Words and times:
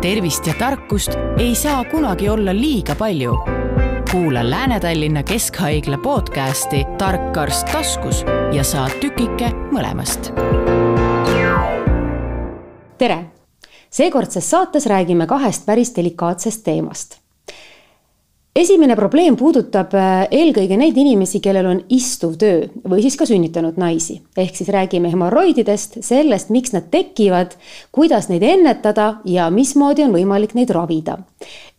tervist 0.00 0.46
ja 0.46 0.54
tarkust 0.58 1.10
ei 1.38 1.54
saa 1.54 1.84
kunagi 1.84 2.28
olla 2.28 2.54
liiga 2.54 2.94
palju. 2.94 3.36
kuula 4.10 4.50
Lääne-Tallinna 4.50 5.22
Keskhaigla 5.22 5.98
podcasti 5.98 6.84
Tark 6.98 7.36
arst 7.36 7.66
taskus 7.72 8.24
ja 8.52 8.64
saad 8.64 8.90
tükike 9.00 9.50
mõlemast. 9.72 10.32
tere! 12.98 13.24
seekordses 13.90 14.50
saates 14.50 14.86
räägime 14.86 15.26
kahest 15.26 15.66
päris 15.66 15.96
delikaatsest 15.96 16.64
teemast 16.64 17.25
esimene 18.56 18.96
probleem 18.96 19.36
puudutab 19.36 19.92
äh, 19.96 20.24
eelkõige 20.32 20.78
neid 20.80 20.96
inimesi, 20.96 21.42
kellel 21.44 21.66
on 21.68 21.80
istuv 21.92 22.36
töö 22.40 22.64
või 22.88 23.02
siis 23.04 23.16
ka 23.18 23.26
sünnitanud 23.28 23.76
naisi. 23.80 24.20
ehk 24.36 24.56
siis 24.56 24.70
räägime 24.72 25.10
hemoroididest, 25.12 25.98
sellest, 26.00 26.48
miks 26.50 26.72
nad 26.72 26.88
tekivad, 26.90 27.56
kuidas 27.92 28.30
neid 28.30 28.42
ennetada 28.42 29.18
ja 29.24 29.50
mismoodi 29.50 30.06
on 30.06 30.16
võimalik 30.16 30.54
neid 30.56 30.72
ravida. 30.72 31.18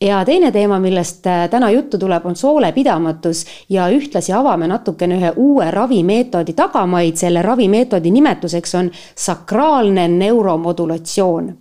ja 0.02 0.22
teine 0.26 0.52
teema, 0.52 0.80
millest 0.80 1.26
äh, 1.28 1.48
täna 1.50 1.72
juttu 1.74 1.98
tuleb, 1.98 2.26
on 2.26 2.36
soolepidamatus 2.36 3.46
ja 3.70 3.90
ühtlasi 3.90 4.34
avame 4.34 4.68
natukene 4.68 5.18
ühe 5.18 5.34
uue 5.36 5.72
ravimeetodi 5.72 6.54
tagamaid. 6.54 7.16
selle 7.18 7.42
ravimeetodi 7.42 8.12
nimetuseks 8.12 8.76
on 8.76 8.92
sakraalne 9.16 10.08
neuromodulatsioon. 10.08 11.58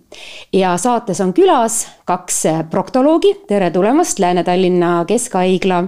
ja 0.53 0.77
saates 0.77 1.21
on 1.21 1.33
külas 1.33 1.87
kaks 2.05 2.45
äh, 2.45 2.63
proktoloogi, 2.69 3.33
tere 3.47 3.71
tulemast 3.71 4.19
Lääne-Tallinna 4.19 5.06
Keskhaigla 5.07 5.81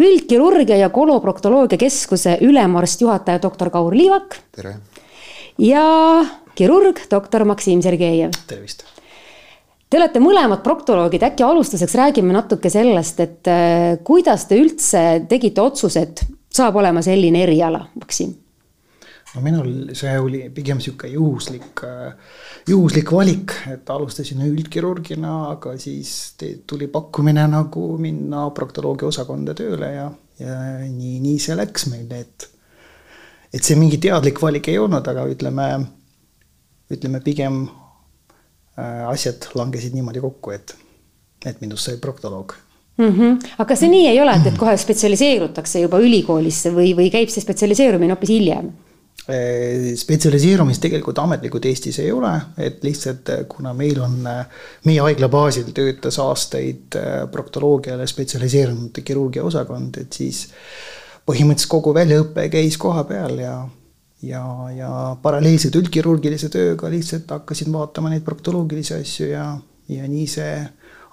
üldkirurgia 0.00 0.76
ja 0.80 0.90
koloproktoloogia 0.94 1.80
keskuse 1.80 2.38
ülemarst 2.44 3.02
juhataja 3.02 3.42
doktor 3.42 3.70
Kaur 3.70 3.96
Liivak. 3.96 4.40
tere! 4.52 4.76
ja 5.58 5.84
kirurg 6.54 7.04
doktor 7.10 7.44
Maksim 7.48 7.82
Sergejev. 7.82 8.34
tervist! 8.46 8.84
Te 9.90 9.98
olete 9.98 10.20
mõlemad 10.22 10.60
proktoloogid, 10.62 11.24
äkki 11.26 11.42
alustuseks 11.42 11.96
räägime 11.98 12.34
natuke 12.36 12.70
sellest, 12.70 13.18
et 13.24 13.48
äh, 13.50 13.96
kuidas 14.06 14.44
te 14.46 14.60
üldse 14.60 15.00
tegite 15.28 15.64
otsuse, 15.64 16.04
et 16.06 16.22
saab 16.54 16.78
olema 16.78 17.02
selline 17.02 17.42
eriala, 17.42 17.82
Maksim? 17.98 18.36
No 19.34 19.42
minul 19.44 19.70
see 19.98 20.12
oli 20.18 20.40
pigem 20.54 20.80
sihuke 20.82 21.10
juhuslik, 21.12 21.82
juhuslik 22.68 23.12
valik, 23.14 23.54
et 23.70 23.90
alustasin 23.94 24.42
üldkirurgina, 24.48 25.34
aga 25.52 25.76
siis 25.78 26.34
tuli 26.66 26.88
pakkumine 26.90 27.46
nagu 27.50 27.84
minna 28.02 28.48
proktoloogia 28.56 29.10
osakonda 29.10 29.54
tööle 29.58 29.92
ja, 29.94 30.08
ja 30.40 30.56
nii, 30.86 31.18
nii 31.22 31.38
see 31.42 31.58
läks 31.58 31.86
meil, 31.92 32.10
et. 32.18 32.48
et 33.54 33.62
see 33.66 33.78
mingi 33.78 33.98
teadlik 34.02 34.38
valik 34.42 34.68
ei 34.70 34.78
olnud, 34.78 35.06
aga 35.10 35.26
ütleme, 35.30 35.68
ütleme 36.90 37.22
pigem 37.22 37.64
äh, 37.66 39.06
asjad 39.10 39.50
langesid 39.58 39.94
niimoodi 39.94 40.22
kokku, 40.22 40.54
et, 40.54 40.74
et 41.46 41.62
minust 41.62 41.86
sai 41.86 42.02
proktoloog 42.02 42.54
mm. 42.98 43.14
-hmm. 43.14 43.50
aga 43.62 43.78
see 43.78 43.90
nii 43.90 44.06
ei 44.10 44.20
ole, 44.20 44.36
et, 44.38 44.52
et 44.52 44.58
kohe 44.58 44.76
spetsialiseerutakse 44.76 45.86
juba 45.86 46.02
ülikoolis 46.02 46.64
või, 46.74 46.94
või 46.98 47.10
käib 47.14 47.30
see 47.30 47.42
spetsialiseerumine 47.46 48.14
hoopis 48.14 48.38
hiljem? 48.38 48.70
Äh, 49.28 49.92
spetsialiseerumist 50.00 50.80
tegelikult 50.80 51.18
ametlikult 51.20 51.66
Eestis 51.68 51.98
ei 52.00 52.08
ole, 52.12 52.30
et 52.56 52.80
lihtsalt 52.82 53.28
äh, 53.30 53.42
kuna 53.50 53.74
meil 53.76 53.98
on, 54.00 54.14
äh, 54.26 54.62
meie 54.88 55.02
haigla 55.04 55.28
baasil 55.28 55.68
töötas 55.76 56.16
aastaid 56.22 56.96
proktoloogiale 57.30 58.06
spetsialiseerunud 58.08 59.02
kirurgia 59.04 59.44
osakond, 59.44 60.00
et 60.00 60.16
siis 60.16 60.46
põhimõtteliselt 61.28 61.72
kogu 61.74 61.92
väljaõpe 61.94 62.46
käis 62.50 62.80
koha 62.80 63.04
peal 63.10 63.36
ja, 63.44 63.54
ja, 64.24 64.42
ja 64.78 64.90
paralleelselt 65.22 65.76
üldkirurgilise 65.82 66.48
tööga 66.50 66.88
lihtsalt 66.90 67.30
hakkasin 67.36 67.68
vaatama 67.76 68.14
neid 68.14 68.24
proktoloogilisi 68.24 68.96
asju 68.96 69.30
ja, 69.34 69.46
ja 69.92 70.08
nii 70.08 70.26
see 70.32 70.56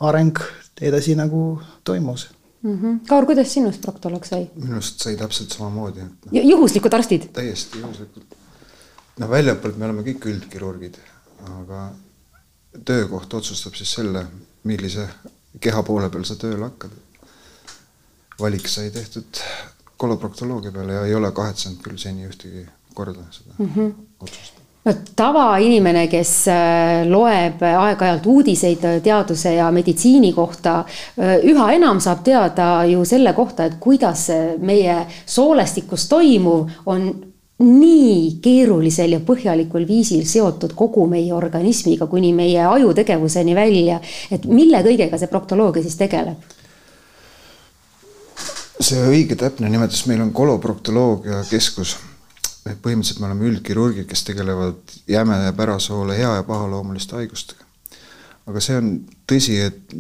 areng 0.08 0.40
edasi 0.80 1.20
nagu 1.20 1.58
toimus 1.84 2.30
mm. 2.68 2.80
-hmm. 2.82 3.08
Kaur, 3.08 3.26
kuidas 3.26 3.54
sinust 3.54 3.82
proktoloog 3.82 4.26
sai? 4.26 4.50
minust 4.56 5.00
sai 5.00 5.16
täpselt 5.18 5.52
samamoodi. 5.52 6.02
juhuslikud 6.32 6.94
arstid? 6.94 7.30
täiesti 7.34 7.80
juhuslikult. 7.80 8.36
noh, 9.20 9.30
väljapoolt 9.30 9.78
me 9.78 9.90
oleme 9.90 10.06
kõik 10.10 10.30
üldkirurgid, 10.34 11.00
aga 11.60 11.88
töökoht 12.86 13.34
otsustab 13.34 13.76
siis 13.76 13.94
selle, 14.00 14.26
millise 14.64 15.08
keha 15.60 15.84
poole 15.84 16.10
peal 16.10 16.26
sa 16.26 16.36
tööle 16.36 16.64
hakkad. 16.66 16.92
valik 18.40 18.68
sai 18.68 18.92
tehtud 18.92 19.42
koloproktoloogia 19.98 20.72
peale 20.72 20.94
ja 20.94 21.06
ei 21.06 21.16
ole 21.16 21.32
kahetsenud 21.32 21.82
küll 21.82 21.98
seni 21.98 22.28
ühtegi 22.28 22.68
korda 22.94 23.26
seda 23.32 23.54
mm 23.58 23.74
-hmm. 23.76 23.94
otsust 24.20 24.67
no 24.88 24.94
tavainimene, 25.16 26.06
kes 26.12 26.32
äh, 26.52 27.04
loeb 27.10 27.62
aeg-ajalt 27.68 28.28
uudiseid 28.32 28.84
äh, 28.88 29.00
teaduse 29.04 29.54
ja 29.58 29.70
meditsiini 29.76 30.32
kohta, 30.36 30.80
äh, 31.20 31.38
üha 31.52 31.72
enam 31.76 32.02
saab 32.04 32.24
teada 32.26 32.70
ju 32.88 33.04
selle 33.08 33.34
kohta, 33.38 33.68
et 33.68 33.80
kuidas 33.84 34.28
meie 34.64 35.00
soolestikus 35.26 36.08
toimuv 36.12 36.88
on 36.88 37.10
nii 37.58 38.38
keerulisel 38.42 39.16
ja 39.16 39.22
põhjalikul 39.26 39.88
viisil 39.90 40.28
seotud 40.30 40.76
kogu 40.78 41.08
meie 41.10 41.34
organismiga 41.34 42.06
kuni 42.08 42.30
meie 42.38 42.62
ajutegevuseni 42.62 43.56
välja. 43.58 44.00
et 44.32 44.46
mille 44.46 44.84
kõigega 44.86 45.18
see 45.18 45.32
proktoloogia 45.32 45.82
siis 45.84 45.98
tegeleb? 45.98 46.38
see 48.78 49.02
õige 49.02 49.36
täpne 49.36 49.72
nimetus 49.74 50.06
meil 50.06 50.22
on 50.22 50.30
koloproktoloogia 50.38 51.42
keskus 51.50 51.96
et 52.72 52.82
põhimõtteliselt 52.84 53.22
me 53.24 53.30
oleme 53.30 53.50
üldkirurgid, 53.52 54.08
kes 54.10 54.24
tegelevad 54.28 54.96
jäme 55.10 55.40
ja 55.44 55.54
pärasoole 55.56 56.18
hea 56.18 56.36
ja 56.40 56.46
pahaloomuliste 56.48 57.16
haigustega. 57.20 57.66
aga 58.48 58.64
see 58.64 58.78
on 58.80 58.94
tõsi, 59.28 59.58
et 59.68 59.98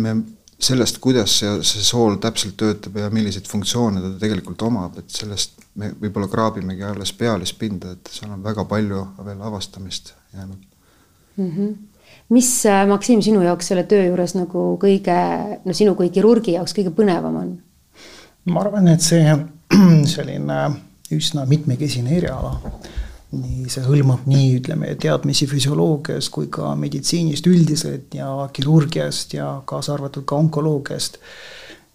me 0.00 0.14
sellest, 0.58 0.98
kuidas 1.04 1.34
see, 1.40 1.50
see 1.66 1.84
sool 1.84 2.16
täpselt 2.22 2.56
töötab 2.60 2.96
ja 3.00 3.10
milliseid 3.12 3.48
funktsioone 3.48 4.00
ta 4.00 4.12
tegelikult 4.20 4.62
omab, 4.68 4.96
et 5.02 5.12
sellest 5.12 5.60
me 5.76 5.90
võib-olla 6.00 6.28
kraabimegi 6.32 6.86
alles 6.86 7.12
pealispinda, 7.16 7.92
et 7.96 8.12
seal 8.12 8.32
on 8.32 8.44
väga 8.44 8.64
palju 8.68 9.02
veel 9.26 9.44
avastamist 9.50 10.14
jäänud 10.32 10.62
mm. 11.36 11.50
-hmm. 11.50 11.74
mis, 12.28 12.50
äh, 12.66 12.86
Maksim, 12.88 13.22
sinu 13.22 13.42
jaoks 13.42 13.68
selle 13.68 13.84
töö 13.84 14.06
juures 14.06 14.34
nagu 14.34 14.64
kõige, 14.82 15.18
no 15.64 15.72
sinu 15.72 15.94
kui 15.94 16.10
kirurgi 16.10 16.56
jaoks 16.56 16.74
kõige 16.74 16.94
põnevam 16.96 17.36
on? 17.42 17.54
ma 18.44 18.60
arvan, 18.60 18.88
et 18.88 19.00
see 19.04 19.36
selline 20.16 20.60
üsna 21.14 21.44
mitmekesine 21.46 22.16
eriala. 22.18 22.56
nii, 23.36 23.66
see 23.68 23.82
hõlmab 23.82 24.24
nii, 24.30 24.52
ütleme, 24.60 24.92
teadmisi 25.02 25.48
füsioloogiast 25.50 26.30
kui 26.32 26.46
ka 26.52 26.70
meditsiinist 26.78 27.46
üldiselt 27.50 28.14
ja 28.14 28.30
kirurgiast 28.54 29.34
ja 29.34 29.48
kaasa 29.66 29.96
arvatud 29.96 30.24
ka 30.24 30.38
onkoloogiast. 30.38 31.18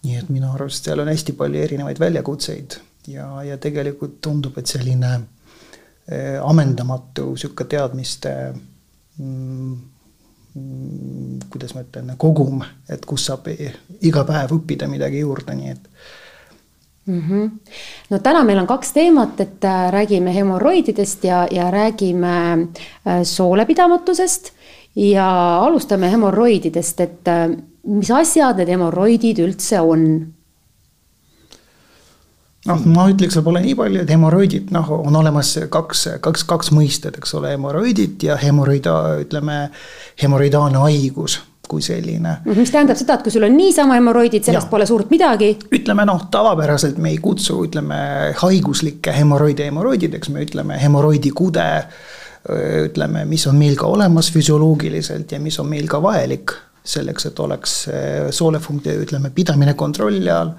nii 0.04 0.18
et 0.18 0.28
minu 0.34 0.52
arust 0.52 0.84
seal 0.84 1.00
on 1.00 1.08
hästi 1.08 1.32
palju 1.38 1.62
erinevaid 1.62 2.00
väljakutseid 2.02 2.76
ja, 3.08 3.28
ja 3.46 3.58
tegelikult 3.58 4.20
tundub, 4.20 4.58
et 4.58 4.66
selline 4.66 5.12
eh, 6.08 6.38
ammendamatu 6.42 7.36
sihuke 7.36 7.64
teadmiste 7.70 8.32
mm, 9.18 9.76
mm, 10.54 11.38
kuidas 11.50 11.74
ma 11.76 11.84
ütlen, 11.86 12.14
kogum, 12.18 12.62
et 12.90 13.06
kus 13.08 13.26
saab 13.30 13.48
iga 13.52 14.26
päev 14.28 14.58
õppida 14.58 14.90
midagi 14.90 15.22
juurde, 15.22 15.56
nii 15.58 15.72
et 15.74 15.88
mm. 17.06 17.22
-hmm. 17.28 17.50
no 18.10 18.18
täna 18.18 18.44
meil 18.44 18.58
on 18.58 18.66
kaks 18.66 18.92
teemat, 18.92 19.40
et 19.40 19.64
äh, 19.64 19.92
räägime 19.92 20.34
hemoroididest 20.34 21.24
ja, 21.24 21.46
ja 21.50 21.70
räägime 21.70 22.52
äh, 22.52 23.22
soolepidamatusest 23.22 24.52
ja 24.96 25.58
alustame 25.58 26.10
hemoroididest, 26.10 27.00
et 27.00 27.28
äh, 27.28 27.56
mis 27.86 28.10
asjad 28.10 28.56
need 28.56 28.68
hemoroidid 28.68 29.38
üldse 29.38 29.80
on? 29.80 30.32
noh, 32.66 32.84
ma 32.86 33.08
ütleks 33.10 33.36
võib-olla 33.36 33.60
nii 33.60 33.74
palju, 33.74 34.02
et 34.02 34.10
hemoroidid, 34.10 34.70
noh, 34.70 34.90
on 34.90 35.16
olemas 35.16 35.56
kaks, 35.68 36.08
kaks, 36.20 36.44
kaks 36.44 36.70
mõistet, 36.70 37.16
eks 37.18 37.34
ole, 37.34 37.50
hemoroidid 37.56 38.22
ja 38.22 38.36
hemoroida, 38.36 39.18
ütleme, 39.24 39.70
hemoroidaalne 40.22 40.78
haigus 40.78 41.40
kui 41.72 41.84
selline. 41.84 42.36
Mhm, 42.44 42.58
mis 42.60 42.72
tähendab 42.74 43.00
seda, 43.00 43.16
et 43.16 43.26
kui 43.26 43.34
sul 43.34 43.46
on 43.48 43.56
niisama 43.56 43.96
hemoroidid, 43.98 44.44
sellest 44.46 44.68
ja. 44.68 44.70
pole 44.70 44.86
suurt 44.88 45.12
midagi. 45.12 45.54
ütleme 45.78 46.06
noh, 46.08 46.26
tavapäraselt 46.32 47.00
me 47.02 47.12
ei 47.14 47.20
kutsu, 47.22 47.62
ütleme 47.68 48.00
haiguslikke 48.42 49.14
hemoroide 49.16 49.68
hemoroidideks, 49.70 50.32
me 50.34 50.44
ütleme 50.46 50.80
hemoroidikude. 50.82 51.68
ütleme, 52.88 53.20
mis 53.30 53.44
on 53.46 53.54
meil 53.54 53.76
ka 53.78 53.86
olemas 53.86 54.32
füsioloogiliselt 54.34 55.30
ja 55.30 55.38
mis 55.40 55.60
on 55.62 55.68
meil 55.70 55.86
ka 55.86 56.00
vajalik 56.02 56.50
selleks, 56.82 57.28
et 57.28 57.38
oleks 57.38 57.74
soolefunktsioon, 58.34 59.04
ütleme 59.04 59.30
pidamine 59.30 59.76
kontrolli 59.78 60.30
all. 60.30 60.50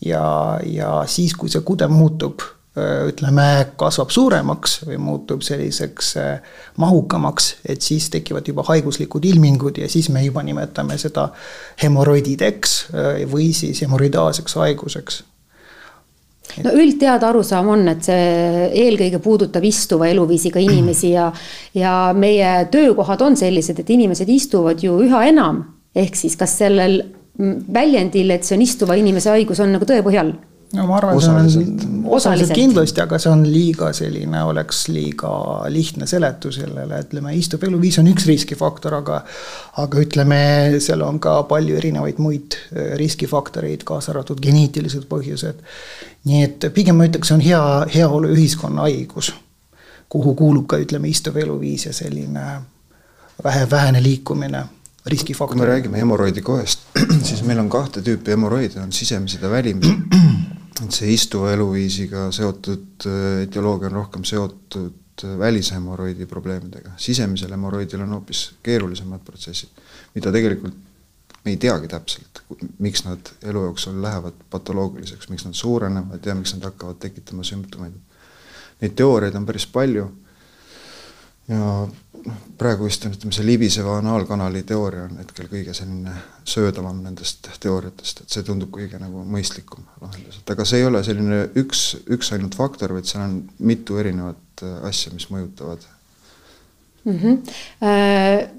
ja, 0.00 0.24
ja 0.64 0.94
siis, 1.06 1.34
kui 1.36 1.52
see 1.52 1.60
kude 1.60 1.90
muutub 1.92 2.40
ütleme, 2.78 3.46
kasvab 3.78 4.12
suuremaks 4.14 4.76
või 4.86 4.98
muutub 5.02 5.42
selliseks 5.42 6.12
mahukamaks, 6.78 7.48
et 7.66 7.82
siis 7.82 8.06
tekivad 8.14 8.46
juba 8.46 8.62
haiguslikud 8.68 9.24
ilmingud 9.26 9.80
ja 9.82 9.88
siis 9.90 10.06
me 10.14 10.22
juba 10.22 10.44
nimetame 10.46 10.98
seda 11.02 11.28
hemoroidideks 11.82 12.76
või 13.32 13.50
siis 13.56 13.82
hemoroidaalseks 13.82 14.54
haiguseks. 14.62 15.22
no 16.62 16.74
üldteada 16.78 17.32
arusaam 17.32 17.72
on, 17.74 17.88
et 17.90 18.06
see 18.06 18.68
eelkõige 18.84 19.18
puudutab 19.18 19.66
istuva 19.66 20.06
eluviisiga 20.06 20.62
inimesi 20.62 21.10
ja, 21.16 21.32
ja 21.74 22.12
meie 22.14 22.68
töökohad 22.70 23.26
on 23.26 23.36
sellised, 23.36 23.82
et 23.82 23.90
inimesed 23.90 24.30
istuvad 24.30 24.78
ju 24.82 24.94
üha 25.02 25.24
enam. 25.26 25.64
ehk 25.94 26.14
siis, 26.14 26.38
kas 26.38 26.54
sellel 26.62 27.02
väljendil, 27.72 28.30
et 28.30 28.46
see 28.46 28.54
on 28.54 28.62
istuva 28.62 28.94
inimese 28.94 29.30
haigus, 29.34 29.58
on 29.58 29.74
nagu 29.74 29.90
tõe 29.90 30.06
põhjal? 30.06 30.32
No 30.72 30.86
ma 30.86 30.96
arvan, 31.00 31.18
see 31.20 31.64
on 31.64 32.04
osaliselt 32.14 32.54
kindlasti, 32.54 33.02
aga 33.02 33.18
see 33.18 33.30
on 33.32 33.42
liiga 33.48 33.90
selline, 33.96 34.42
oleks 34.46 34.84
liiga 34.92 35.32
lihtne 35.72 36.06
seletus 36.10 36.60
sellele, 36.60 37.00
ütleme, 37.04 37.34
istuv 37.38 37.64
eluviis 37.66 37.98
on 38.02 38.10
üks 38.10 38.26
riskifaktor, 38.30 38.94
aga 39.00 39.20
aga 39.82 40.02
ütleme, 40.04 40.40
seal 40.82 41.02
on 41.06 41.18
ka 41.22 41.40
palju 41.50 41.78
erinevaid 41.80 42.20
muid 42.22 42.58
äh, 42.58 42.94
riskifaktoreid, 43.00 43.84
kaasa 43.88 44.14
arvatud 44.14 44.42
geneetilised 44.42 45.08
põhjused. 45.10 45.62
nii 46.30 46.42
et 46.46 46.70
pigem 46.74 47.00
ma 47.00 47.08
ütleks, 47.08 47.30
see 47.30 47.38
on 47.38 47.44
hea, 47.44 47.62
heaoluühiskonna 47.96 48.86
haigus, 48.86 49.32
kuhu 50.10 50.36
kuulub 50.38 50.68
ka 50.70 50.78
ütleme, 50.82 51.10
istuv 51.10 51.40
eluviis 51.42 51.88
ja 51.90 51.96
selline 51.96 52.46
vähe, 53.42 53.66
vähene 53.70 54.02
liikumine 54.02 54.64
riskifaktor. 55.06 55.56
kui 55.56 55.66
me 55.66 55.72
räägime 55.72 55.98
hemoroidi 55.98 56.42
kohest, 56.46 56.86
siis 57.28 57.42
meil 57.42 57.58
on 57.58 57.70
kahte 57.72 58.04
tüüpi 58.06 58.36
hemoroide, 58.36 58.82
on 58.84 58.92
sisemised 58.92 59.42
ja 59.42 59.50
välimised 59.50 60.09
see 60.94 61.14
istuva 61.14 61.52
eluviisiga 61.54 62.28
seotud 62.34 63.06
äh, 63.06 63.42
etioloogia 63.46 63.90
on 63.90 63.98
rohkem 64.00 64.24
seotud 64.24 65.24
äh, 65.24 65.38
välishemoroidi 65.38 66.26
probleemidega, 66.26 66.94
sisemisel 66.96 67.52
hemoroidil 67.56 68.04
on 68.06 68.16
hoopis 68.18 68.44
keerulisemad 68.62 69.24
protsessid, 69.24 69.82
mida 70.14 70.32
tegelikult 70.32 70.78
me 71.44 71.54
ei 71.54 71.56
teagi 71.56 71.88
täpselt, 71.88 72.42
miks 72.78 73.04
nad 73.06 73.32
elu 73.42 73.62
jooksul 73.70 74.02
lähevad 74.02 74.42
patoloogiliseks, 74.50 75.30
miks 75.32 75.46
nad 75.46 75.56
suurenevad 75.56 76.26
ja 76.26 76.34
miks 76.34 76.54
nad 76.54 76.66
hakkavad 76.68 76.98
tekitama 77.00 77.44
sümptomeid. 77.46 77.94
Neid 78.80 78.96
teooriaid 78.96 79.36
on 79.36 79.46
päris 79.48 79.66
palju 79.66 80.08
ja 81.50 81.70
praegu 82.60 82.86
vist 82.86 83.04
on, 83.06 83.14
ütleme, 83.16 83.34
see 83.34 83.46
libiseva 83.46 83.96
anaalkanali 83.98 84.62
teooria 84.68 85.06
on 85.08 85.20
hetkel 85.22 85.48
kõige 85.50 85.74
selline 85.76 86.12
söödavam 86.48 87.00
nendest 87.04 87.48
teooriatest, 87.62 88.24
et 88.24 88.36
see 88.36 88.44
tundub 88.46 88.72
kõige 88.74 89.00
nagu 89.00 89.24
mõistlikum 89.24 89.86
lahendus, 90.02 90.40
et 90.42 90.52
aga 90.54 90.66
see 90.68 90.82
ei 90.82 90.88
ole 90.88 91.02
selline 91.06 91.40
üks, 91.62 91.84
üks 92.12 92.32
ainult 92.36 92.58
faktor, 92.58 92.94
vaid 92.96 93.08
seal 93.08 93.24
on 93.24 93.40
mitu 93.64 93.98
erinevat 94.02 94.64
asja, 94.88 95.12
mis 95.16 95.30
mõjutavad 95.32 95.86
mm. 97.04 97.18
-hmm. 97.18 98.58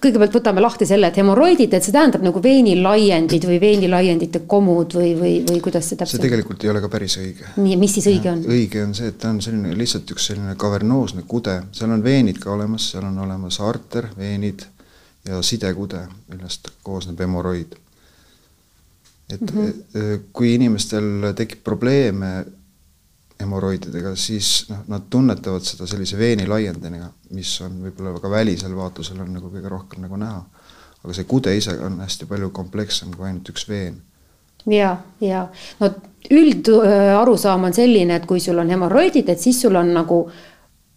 Kõigepealt 0.00 0.34
võtame 0.34 0.62
lahti 0.62 0.86
selle, 0.88 1.10
et 1.12 1.18
hemoroidid, 1.20 1.74
et 1.76 1.84
see 1.84 1.92
tähendab 1.94 2.22
nagu 2.24 2.40
veenilaiendid 2.42 3.44
või 3.48 3.58
veenilaiendite 3.60 4.42
komud 4.48 4.94
või, 4.96 5.12
või, 5.18 5.32
või 5.48 5.60
kuidas 5.64 5.90
see 5.90 5.98
täpselt? 6.00 6.16
see 6.16 6.24
tegelikult 6.24 6.64
ei 6.64 6.70
ole 6.72 6.80
ka 6.84 6.88
päris 6.92 7.18
õige. 7.20 7.50
nii, 7.56 7.76
mis 7.80 7.96
siis 7.98 8.08
õige 8.10 8.30
on? 8.32 8.40
õige 8.56 8.84
on 8.86 8.94
see, 8.96 9.10
et 9.12 9.18
ta 9.20 9.30
on 9.34 9.42
selline 9.44 9.74
lihtsalt 9.78 10.14
üks 10.14 10.30
selline 10.30 10.56
kavernoosne 10.60 11.26
kude, 11.28 11.58
seal 11.76 11.92
on 11.92 12.04
veenid 12.04 12.40
ka 12.42 12.54
olemas, 12.54 12.88
seal 12.94 13.04
on 13.10 13.18
olemas 13.26 13.60
arter, 13.60 14.08
veenid 14.16 14.64
ja 15.28 15.42
sidekude, 15.44 16.06
millest 16.32 16.72
koosneb 16.82 17.20
hemoroid. 17.20 17.76
et 19.32 19.40
mm 19.40 19.48
-hmm. 19.48 20.24
kui 20.32 20.54
inimestel 20.54 21.32
tekib 21.36 21.62
probleeme 21.64 22.44
hemoroididega, 23.42 24.14
siis 24.18 24.68
noh, 24.70 24.84
nad 24.92 25.08
tunnetavad 25.10 25.64
seda 25.66 25.88
sellise 25.90 26.18
veeni 26.20 26.46
laiendamisega, 26.48 27.10
mis 27.36 27.52
on 27.64 27.80
võib-olla 27.86 28.14
ka 28.22 28.30
välisel 28.30 28.76
vaatlusel 28.76 29.20
on 29.24 29.34
nagu 29.36 29.50
kõige 29.52 29.72
rohkem 29.72 30.06
nagu 30.06 30.20
näha. 30.20 30.42
aga 31.02 31.14
see 31.18 31.26
kude 31.26 31.56
ise 31.58 31.74
on 31.82 31.98
hästi 31.98 32.28
palju 32.30 32.52
komplekssem 32.54 33.10
kui 33.16 33.26
ainult 33.26 33.48
üks 33.50 33.68
veen. 33.68 34.00
ja, 34.70 34.96
ja 35.20 35.46
no 35.80 35.90
üldarusaam 36.30 37.64
on 37.68 37.74
selline, 37.74 38.16
et 38.16 38.26
kui 38.26 38.40
sul 38.40 38.58
on 38.58 38.70
hemoroidid, 38.70 39.28
et 39.28 39.40
siis 39.40 39.60
sul 39.62 39.76
on 39.76 39.94
nagu 39.94 40.24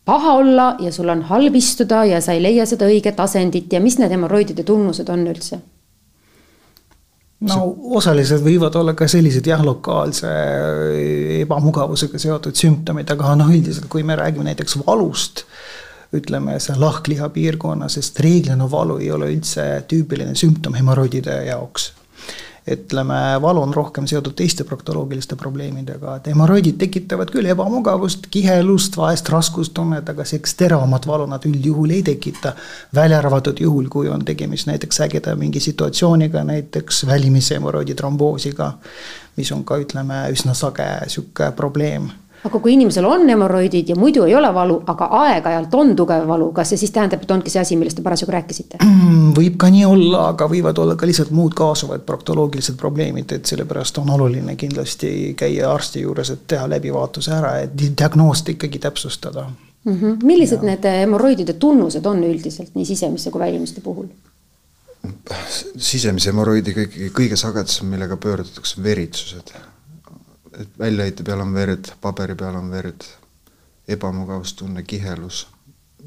paha 0.06 0.33
olla 0.39 0.75
ja 0.80 0.92
sul 0.92 1.09
on 1.09 1.24
halb 1.30 1.56
istuda 1.56 2.03
ja 2.06 2.21
sa 2.21 2.33
ei 2.33 2.44
leia 2.44 2.65
seda 2.69 2.86
õiget 2.86 3.19
asendit 3.19 3.74
ja 3.74 3.81
mis 3.81 3.97
need 4.00 4.13
hemoroidide 4.13 4.63
tunnused 4.63 5.09
on 5.09 5.25
üldse 5.27 5.62
no 7.50 7.95
osalised 8.00 8.44
võivad 8.45 8.75
olla 8.80 8.95
ka 8.97 9.07
sellised 9.12 9.47
jah, 9.47 9.63
lokaalse 9.65 10.31
ebamugavusega 11.42 12.21
seotud 12.21 12.57
sümptomid, 12.57 13.12
aga 13.15 13.36
noh, 13.39 13.51
üldiselt 13.53 13.89
kui 13.92 14.06
me 14.07 14.18
räägime 14.19 14.50
näiteks 14.50 14.80
valust, 14.86 15.45
ütleme 16.15 16.57
seal 16.63 16.80
lahkliha 16.81 17.30
piirkonnas, 17.36 17.97
sest 18.00 18.19
reeglina 18.24 18.69
valu 18.71 19.00
ei 19.03 19.12
ole 19.12 19.31
üldse 19.33 19.68
tüüpiline 19.89 20.36
sümptom 20.39 20.77
hemoroidide 20.77 21.42
jaoks 21.50 21.92
ütleme, 22.72 23.42
valu 23.42 23.62
on 23.62 23.74
rohkem 23.74 24.08
seotud 24.10 24.34
teiste 24.34 24.64
proktoloogiliste 24.66 25.36
probleemidega, 25.38 26.16
et 26.18 26.30
hemoroidid 26.32 26.80
tekitavad 26.82 27.30
küll 27.30 27.46
ebamugavust, 27.52 28.26
kihelust, 28.34 28.98
vahest 28.98 29.30
raskustunnet, 29.30 30.10
aga 30.10 30.26
sellist 30.26 30.58
teravamat 30.58 31.06
valu 31.08 31.30
nad 31.30 31.46
üldjuhul 31.46 31.94
ei 31.94 32.04
tekita. 32.04 32.56
välja 32.96 33.18
arvatud 33.18 33.60
juhul, 33.60 33.88
kui 33.90 34.10
on 34.10 34.26
tegemist 34.26 34.68
näiteks 34.68 35.02
ägeda 35.06 35.36
mingi 35.36 35.60
situatsiooniga, 35.60 36.44
näiteks 36.44 37.06
välimise 37.06 37.56
hemoroidi 37.56 37.96
tromboosiga, 37.96 38.74
mis 39.38 39.52
on 39.52 39.64
ka 39.64 39.78
ütleme, 39.78 40.26
üsna 40.32 40.54
sage 40.54 40.90
sihuke 41.08 41.52
probleem 41.52 42.10
aga 42.45 42.59
kui 42.62 42.75
inimesel 42.75 43.06
on 43.09 43.25
hemoroidid 43.30 43.89
ja 43.89 43.95
muidu 43.97 44.24
ei 44.30 44.36
ole 44.38 44.51
valu, 44.53 44.77
aga 44.92 45.07
aeg-ajalt 45.21 45.74
on 45.80 45.95
tugev 45.97 46.27
valu, 46.30 46.51
kas 46.53 46.74
see 46.74 46.81
siis 46.83 46.94
tähendab, 46.94 47.24
et 47.25 47.31
ongi 47.33 47.53
see 47.53 47.62
asi, 47.62 47.77
millest 47.80 48.00
te 48.00 48.06
parasjagu 48.06 48.36
rääkisite? 48.36 48.80
Mm, 48.86 49.31
võib 49.38 49.57
ka 49.62 49.69
nii 49.74 49.86
olla, 49.89 50.27
aga 50.33 50.47
võivad 50.51 50.81
olla 50.83 50.97
ka 51.00 51.09
lihtsalt 51.09 51.33
muud 51.36 51.56
kaasuvad 51.57 52.06
proktoloogilised 52.06 52.77
probleemid, 52.80 53.33
et 53.38 53.50
sellepärast 53.50 53.97
on 54.03 54.13
oluline 54.18 54.56
kindlasti 54.62 55.33
käia 55.38 55.71
arsti 55.74 56.06
juures, 56.06 56.33
et 56.36 56.45
teha 56.53 56.69
läbivaatuse 56.75 57.33
ära, 57.33 57.56
et 57.65 57.75
diagnoosti 57.75 58.57
ikkagi 58.59 58.80
täpsustada 58.80 59.47
mm. 59.50 60.00
-hmm. 60.01 60.18
millised 60.24 60.62
ja. 60.62 60.69
need 60.71 60.89
hemoroidide 61.01 61.53
tunnused 61.53 62.06
on 62.06 62.24
üldiselt 62.24 62.75
nii 62.75 62.86
sisemiste 62.86 63.31
kui 63.31 63.39
välimiste 63.39 63.81
puhul? 63.81 64.07
sisemise 65.77 66.30
hemoroidiga 66.30 66.81
ikkagi 66.81 67.09
kõige 67.13 67.38
sagedasem, 67.38 67.88
millega 67.88 68.18
pöördutakse, 68.18 68.80
on 68.80 68.83
veritsused 68.83 69.53
et 70.60 70.80
väljaheite 70.80 71.24
peal 71.24 71.42
on 71.44 71.54
verd, 71.54 71.92
paberi 72.02 72.36
peal 72.36 72.56
on 72.56 72.72
verd, 72.72 73.07
ebamugavustunne, 73.88 74.84
kihelus, 74.84 75.46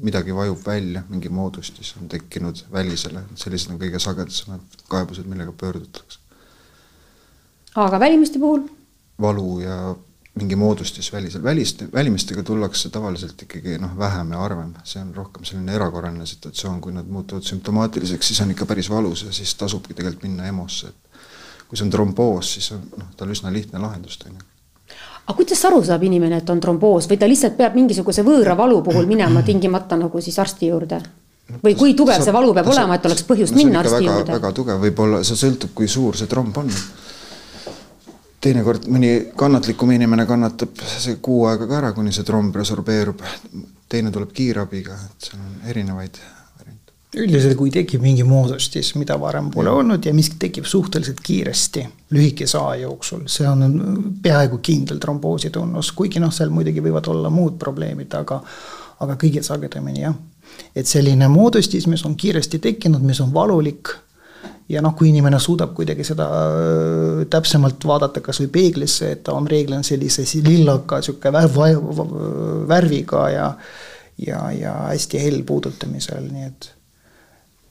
midagi 0.03 0.35
vajub 0.35 0.65
välja, 0.65 1.03
mingi 1.09 1.29
moodustis 1.29 1.93
on 2.01 2.09
tekkinud 2.09 2.65
välisele, 2.71 3.23
sellised 3.35 3.73
on 3.73 3.79
kõige 3.81 3.99
sagedasemad 3.99 4.83
kaebused, 4.91 5.27
millega 5.27 5.51
pöördutakse. 5.51 6.19
aga 7.75 7.99
välimiste 7.99 8.39
puhul? 8.39 8.67
valu 9.21 9.59
ja 9.59 9.95
mingi 10.39 10.55
moodustis 10.55 11.13
välisel, 11.13 11.43
välist, 11.43 11.83
välimistega 11.93 12.43
tullakse 12.43 12.89
tavaliselt 12.89 13.41
ikkagi 13.41 13.77
noh, 13.81 13.97
vähem 13.97 14.31
ja 14.31 14.39
harvem, 14.43 14.73
see 14.87 15.01
on 15.01 15.11
rohkem 15.15 15.45
selline 15.47 15.75
erakorraline 15.75 16.25
situatsioon, 16.25 16.79
kui 16.81 16.93
nad 16.95 17.07
muutuvad 17.07 17.43
sümptomaatiliseks, 17.43 18.31
siis 18.31 18.41
on 18.41 18.53
ikka 18.53 18.67
päris 18.69 18.89
valus 18.89 19.25
ja 19.27 19.33
siis 19.35 19.55
tasubki 19.59 19.93
tegelikult 19.93 20.27
minna 20.29 20.47
EMO-sse, 20.47 20.93
et 20.93 21.08
kui 21.69 21.77
see 21.77 21.85
on 21.85 21.93
tromboos, 21.93 22.53
siis 22.57 22.71
on 22.75 22.85
noh, 22.97 23.11
tal 23.17 23.29
üsna 23.29 23.53
lihtne 23.53 23.81
lahendus 23.81 24.17
teine 24.21 24.41
aga 25.29 25.37
kuidas 25.37 25.61
aru 25.69 25.83
saab 25.85 26.03
inimene, 26.07 26.41
et 26.41 26.49
on 26.49 26.59
tromboos 26.59 27.05
või 27.09 27.19
ta 27.21 27.27
lihtsalt 27.29 27.57
peab 27.57 27.75
mingisuguse 27.77 28.25
võõra 28.25 28.57
valu 28.57 28.81
puhul 28.85 29.05
minema 29.09 29.43
tingimata 29.45 29.97
nagu 29.99 30.21
siis 30.25 30.39
arsti 30.41 30.71
juurde? 30.71 31.01
või 31.63 31.75
kui 31.77 31.93
tugev 31.97 32.23
see 32.23 32.33
valu 32.33 32.53
peab 32.53 32.67
ta, 32.69 32.73
olema, 32.75 32.97
et 32.97 33.05
oleks 33.09 33.25
põhjust 33.27 33.55
no, 33.55 33.61
minna 33.61 33.83
arsti 33.83 33.99
väga, 33.99 34.15
juurde? 34.15 34.33
väga 34.37 34.51
tugev, 34.57 34.81
võib-olla 34.85 35.21
see 35.25 35.37
sõltub, 35.37 35.73
kui 35.77 35.89
suur 35.89 36.17
see 36.17 36.29
tromb 36.29 36.57
on. 36.61 36.69
teinekord 38.41 38.89
mõni 38.89 39.13
kannatlikum 39.37 39.93
inimene 39.93 40.25
kannatab 40.29 40.81
see 40.89 41.17
kuu 41.21 41.45
aega 41.49 41.67
ka 41.69 41.79
ära, 41.83 41.93
kuni 41.93 42.13
see 42.15 42.25
tromb 42.25 42.55
resorbeerub. 42.55 43.21
teine 43.89 44.11
tuleb 44.13 44.33
kiirabiga, 44.33 44.97
et 45.09 45.29
seal 45.29 45.41
on 45.41 45.69
erinevaid 45.69 46.21
üldiselt, 47.17 47.55
kui 47.57 47.71
tekib 47.73 48.03
mingi 48.05 48.23
moodustis, 48.27 48.91
mida 48.99 49.17
varem 49.19 49.49
pole 49.53 49.71
olnud 49.73 50.05
ja 50.05 50.13
mis 50.13 50.29
tekib 50.39 50.67
suhteliselt 50.69 51.21
kiiresti, 51.25 51.85
lühikese 52.13 52.59
aja 52.59 52.83
jooksul, 52.85 53.23
see 53.31 53.47
on 53.49 53.63
peaaegu 54.21 54.59
kindel 54.65 55.01
tromboosi 55.01 55.49
tunnus, 55.53 55.91
kuigi 55.97 56.21
noh, 56.21 56.33
seal 56.33 56.53
muidugi 56.53 56.83
võivad 56.85 57.09
olla 57.09 57.31
muud 57.33 57.57
probleemid, 57.61 58.13
aga, 58.19 58.41
aga 59.05 59.17
kõige 59.21 59.43
sagedamini 59.45 60.05
jah. 60.05 60.19
et 60.75 60.87
selline 60.87 61.27
moodustis, 61.31 61.87
mis 61.87 62.05
on 62.05 62.15
kiiresti 62.15 62.59
tekkinud, 62.59 63.01
mis 63.05 63.21
on 63.25 63.33
valulik 63.33 63.95
ja 64.69 64.81
noh, 64.85 64.93
kui 64.93 65.09
inimene 65.09 65.39
suudab 65.41 65.73
kuidagi 65.77 66.05
seda 66.05 66.29
äh, 66.29 67.27
täpsemalt 67.29 67.85
vaadata 67.85 68.21
kasvõi 68.21 68.51
peeglisse, 68.53 69.13
et 69.15 69.23
ta 69.25 69.33
on 69.33 69.49
reeglina 69.49 69.81
sellise 69.83 70.27
lillaka 70.45 71.01
sihuke 71.01 71.33
värv, 71.33 71.61
värviga 72.69 73.29
ja 73.33 73.53
ja, 74.19 74.49
ja 74.51 74.73
hästi 74.89 75.21
hell 75.21 75.45
puudutamisel, 75.47 76.25
nii 76.27 76.45
et 76.45 76.75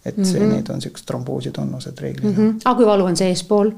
et 0.08 0.16
see 0.22 0.40
mm, 0.40 0.46
-hmm. 0.46 0.54
need 0.54 0.70
on 0.74 0.80
siuksed 0.82 1.06
tromboosi 1.06 1.50
tunnused 1.50 2.00
reeglina 2.00 2.30
mm. 2.30 2.36
-hmm. 2.36 2.60
aga 2.64 2.76
kui 2.76 2.86
valu 2.86 3.04
on 3.04 3.16
seespool? 3.16 3.70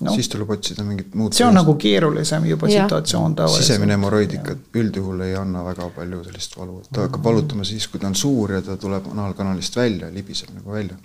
No, 0.00 0.14
siis 0.14 0.28
tuleb 0.32 0.50
otsida 0.50 0.84
mingit 0.84 1.14
muud. 1.14 1.32
see 1.36 1.46
on 1.46 1.54
nagu 1.54 1.74
keerulisem 1.74 2.46
juba 2.48 2.68
ja. 2.68 2.82
situatsioon 2.82 3.34
tavaliselt. 3.36 3.66
sisemine 3.66 3.92
hemoroid 3.92 4.32
ikka 4.32 4.54
üldjuhul 4.74 5.20
ei 5.26 5.34
anna 5.36 5.64
väga 5.64 5.90
palju 5.96 6.22
sellist 6.24 6.56
valu, 6.56 6.82
ta 6.92 7.04
hakkab 7.04 7.24
valutama 7.24 7.64
siis, 7.64 7.88
kui 7.88 8.00
ta 8.00 8.08
on 8.08 8.14
suur 8.14 8.52
ja 8.52 8.62
ta 8.62 8.76
tuleb 8.76 9.10
anaalkanalist 9.12 9.76
välja, 9.76 10.08
libiseb 10.14 10.54
nagu 10.54 10.72
välja. 10.72 10.96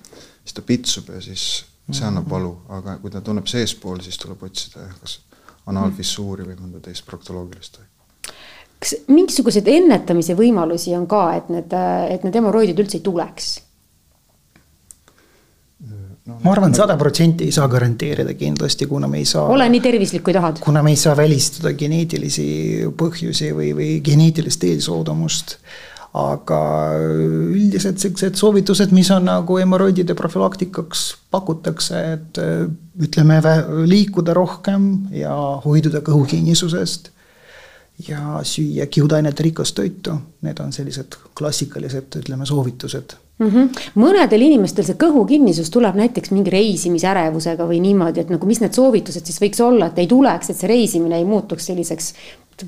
siis 0.43 0.53
ta 0.53 0.61
pitsub 0.61 1.09
ja 1.15 1.21
siis 1.21 1.65
see 1.91 2.07
annab 2.07 2.29
valu, 2.29 2.55
aga 2.69 2.97
kui 3.01 3.11
ta 3.11 3.21
tunneb 3.21 3.47
seespool, 3.47 3.99
siis 3.99 4.17
tuleb 4.17 4.43
otsida 4.43 4.87
jah, 4.87 4.95
kas 5.01 5.19
anaalfissuuri 5.65 6.47
või 6.47 6.55
mõnda 6.61 6.79
teist 6.87 7.05
proktoloogilist 7.05 7.77
haiget 7.81 7.95
kas 8.79 8.95
mingisuguseid 9.07 9.67
ennetamise 9.71 10.35
võimalusi 10.37 10.93
on 10.97 11.07
ka, 11.09 11.21
et 11.39 11.47
need, 11.49 11.71
et 12.11 12.25
need 12.25 12.35
hemoroidid 12.37 12.79
üldse 12.83 12.99
ei 12.99 13.05
tuleks? 13.05 13.53
No, 16.25 16.37
ma 16.41 16.51
arvan, 16.51 16.73
sada 16.75 16.97
protsenti 16.99 17.47
ei 17.47 17.55
saa 17.55 17.67
garanteerida 17.71 18.33
kindlasti, 18.37 18.87
kuna 18.89 19.07
me 19.07 19.21
ei 19.21 19.27
saa. 19.29 19.47
ole 19.53 19.67
nii 19.69 19.81
tervislik, 19.83 20.23
kui 20.25 20.35
tahad. 20.35 20.61
kuna 20.63 20.83
me 20.83 20.93
ei 20.95 20.99
saa 20.99 21.15
välistada 21.17 21.73
geneetilisi 21.77 22.47
põhjusi 22.97 23.51
või, 23.55 23.73
või 23.77 23.89
geneetilist 24.05 24.63
eelsoodumust. 24.69 25.57
aga 26.15 26.57
üldiselt 27.51 27.99
siuksed 27.99 28.37
soovitused, 28.39 28.93
mis 28.95 29.09
on 29.11 29.25
nagu 29.27 29.57
hemoroidide 29.59 30.15
profülaktikaks 30.15 31.09
pakutakse, 31.31 32.03
et 32.13 32.39
ütleme, 33.03 33.41
liikuda 33.83 34.33
rohkem 34.37 34.85
ja 35.11 35.35
hoiduda 35.65 35.99
kõhukinnisusest 36.05 37.11
ja 38.07 38.39
süüa 38.43 38.85
kiudainete 38.91 39.43
rikast 39.43 39.75
toitu, 39.75 40.17
need 40.41 40.59
on 40.59 40.73
sellised 40.73 41.15
klassikalised, 41.37 42.17
ütleme, 42.19 42.45
soovitused 42.45 43.15
mm. 43.39 43.49
-hmm. 43.49 43.81
mõnedel 43.95 44.45
inimestel 44.47 44.85
see 44.87 44.99
kõhukinnisus 44.99 45.71
tuleb 45.71 45.95
näiteks 45.95 46.31
mingi 46.35 46.51
reisimisärevusega 46.53 47.67
või 47.67 47.79
niimoodi, 47.83 48.25
et 48.25 48.33
nagu 48.33 48.47
mis 48.47 48.61
need 48.63 48.75
soovitused 48.75 49.25
siis 49.25 49.41
võiks 49.41 49.63
olla, 49.63 49.87
et 49.91 49.99
ei 50.03 50.07
tuleks, 50.07 50.49
et 50.49 50.59
see 50.59 50.71
reisimine 50.71 51.17
ei 51.17 51.25
muutuks 51.25 51.71
selliseks 51.71 52.13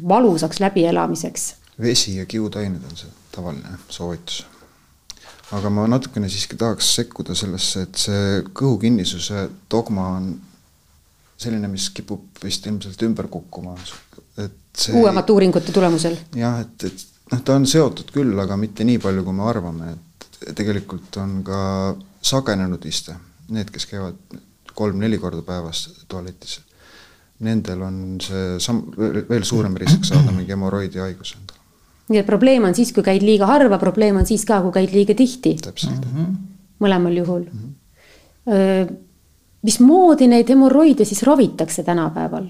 valusaks 0.07 0.59
läbielamiseks? 0.59 1.53
vesi 1.81 2.17
ja 2.17 2.25
kiudained 2.25 2.83
on 2.89 2.97
see 2.97 3.09
tavaline 3.31 3.77
soovitus. 3.89 4.45
aga 5.51 5.69
ma 5.69 5.87
natukene 5.87 6.29
siiski 6.29 6.55
tahaks 6.55 6.95
sekkuda 6.95 7.35
sellesse, 7.35 7.81
et 7.81 7.95
see 7.95 8.43
kõhukinnisuse 8.53 9.49
dogma 9.71 10.07
on 10.17 10.35
selline, 11.37 11.67
mis 11.67 11.89
kipub 11.93 12.41
vist 12.43 12.65
ilmselt 12.65 13.01
ümber 13.05 13.27
kukkuma, 13.31 13.75
see 14.77 14.95
uuemate 14.97 15.33
uuringute 15.33 15.73
tulemusel? 15.75 16.17
jah, 16.37 16.61
et, 16.61 16.89
et 16.89 17.31
noh, 17.31 17.43
ta 17.43 17.55
on 17.57 17.65
seotud 17.69 18.11
küll, 18.13 18.35
aga 18.39 18.57
mitte 18.59 18.85
nii 18.87 19.01
palju, 19.03 19.23
kui 19.25 19.35
me 19.35 19.47
arvame, 19.49 19.93
et 19.95 20.53
tegelikult 20.57 21.17
on 21.21 21.39
ka 21.45 21.61
sagenenud 22.25 22.85
iste, 22.89 23.15
need, 23.53 23.71
kes 23.73 23.87
käivad 23.89 24.37
kolm-neli 24.77 25.17
korda 25.21 25.41
päevas 25.45 25.87
tualetis, 26.09 26.59
nendel 27.45 27.81
on 27.85 27.97
see 28.21 28.57
sam-, 28.63 28.85
veel 28.97 29.45
suurem 29.45 29.77
risk 29.77 30.05
saada 30.07 30.33
mingi 30.33 30.53
hemoroidi 30.53 31.01
haiguse 31.01 31.37
endale. 31.39 31.63
nii 32.07 32.21
et 32.21 32.29
probleem 32.29 32.65
on 32.69 32.77
siis, 32.77 32.93
kui 32.95 33.05
käid 33.05 33.25
liiga 33.25 33.49
harva, 33.49 33.79
probleem 33.81 34.17
on 34.21 34.29
siis 34.29 34.45
ka, 34.47 34.61
kui 34.65 34.75
käid 34.79 34.93
liiga 34.93 35.17
tihti? 35.17 35.57
täpselt 35.61 36.05
mm. 36.05 36.13
-hmm. 36.13 36.37
mõlemal 36.85 37.17
juhul 37.17 37.43
mm. 37.51 37.73
-hmm. 38.47 38.95
mismoodi 39.61 40.27
neid 40.27 40.49
hemoroide 40.49 41.05
siis 41.05 41.23
ravitakse 41.23 41.83
tänapäeval? 41.83 42.49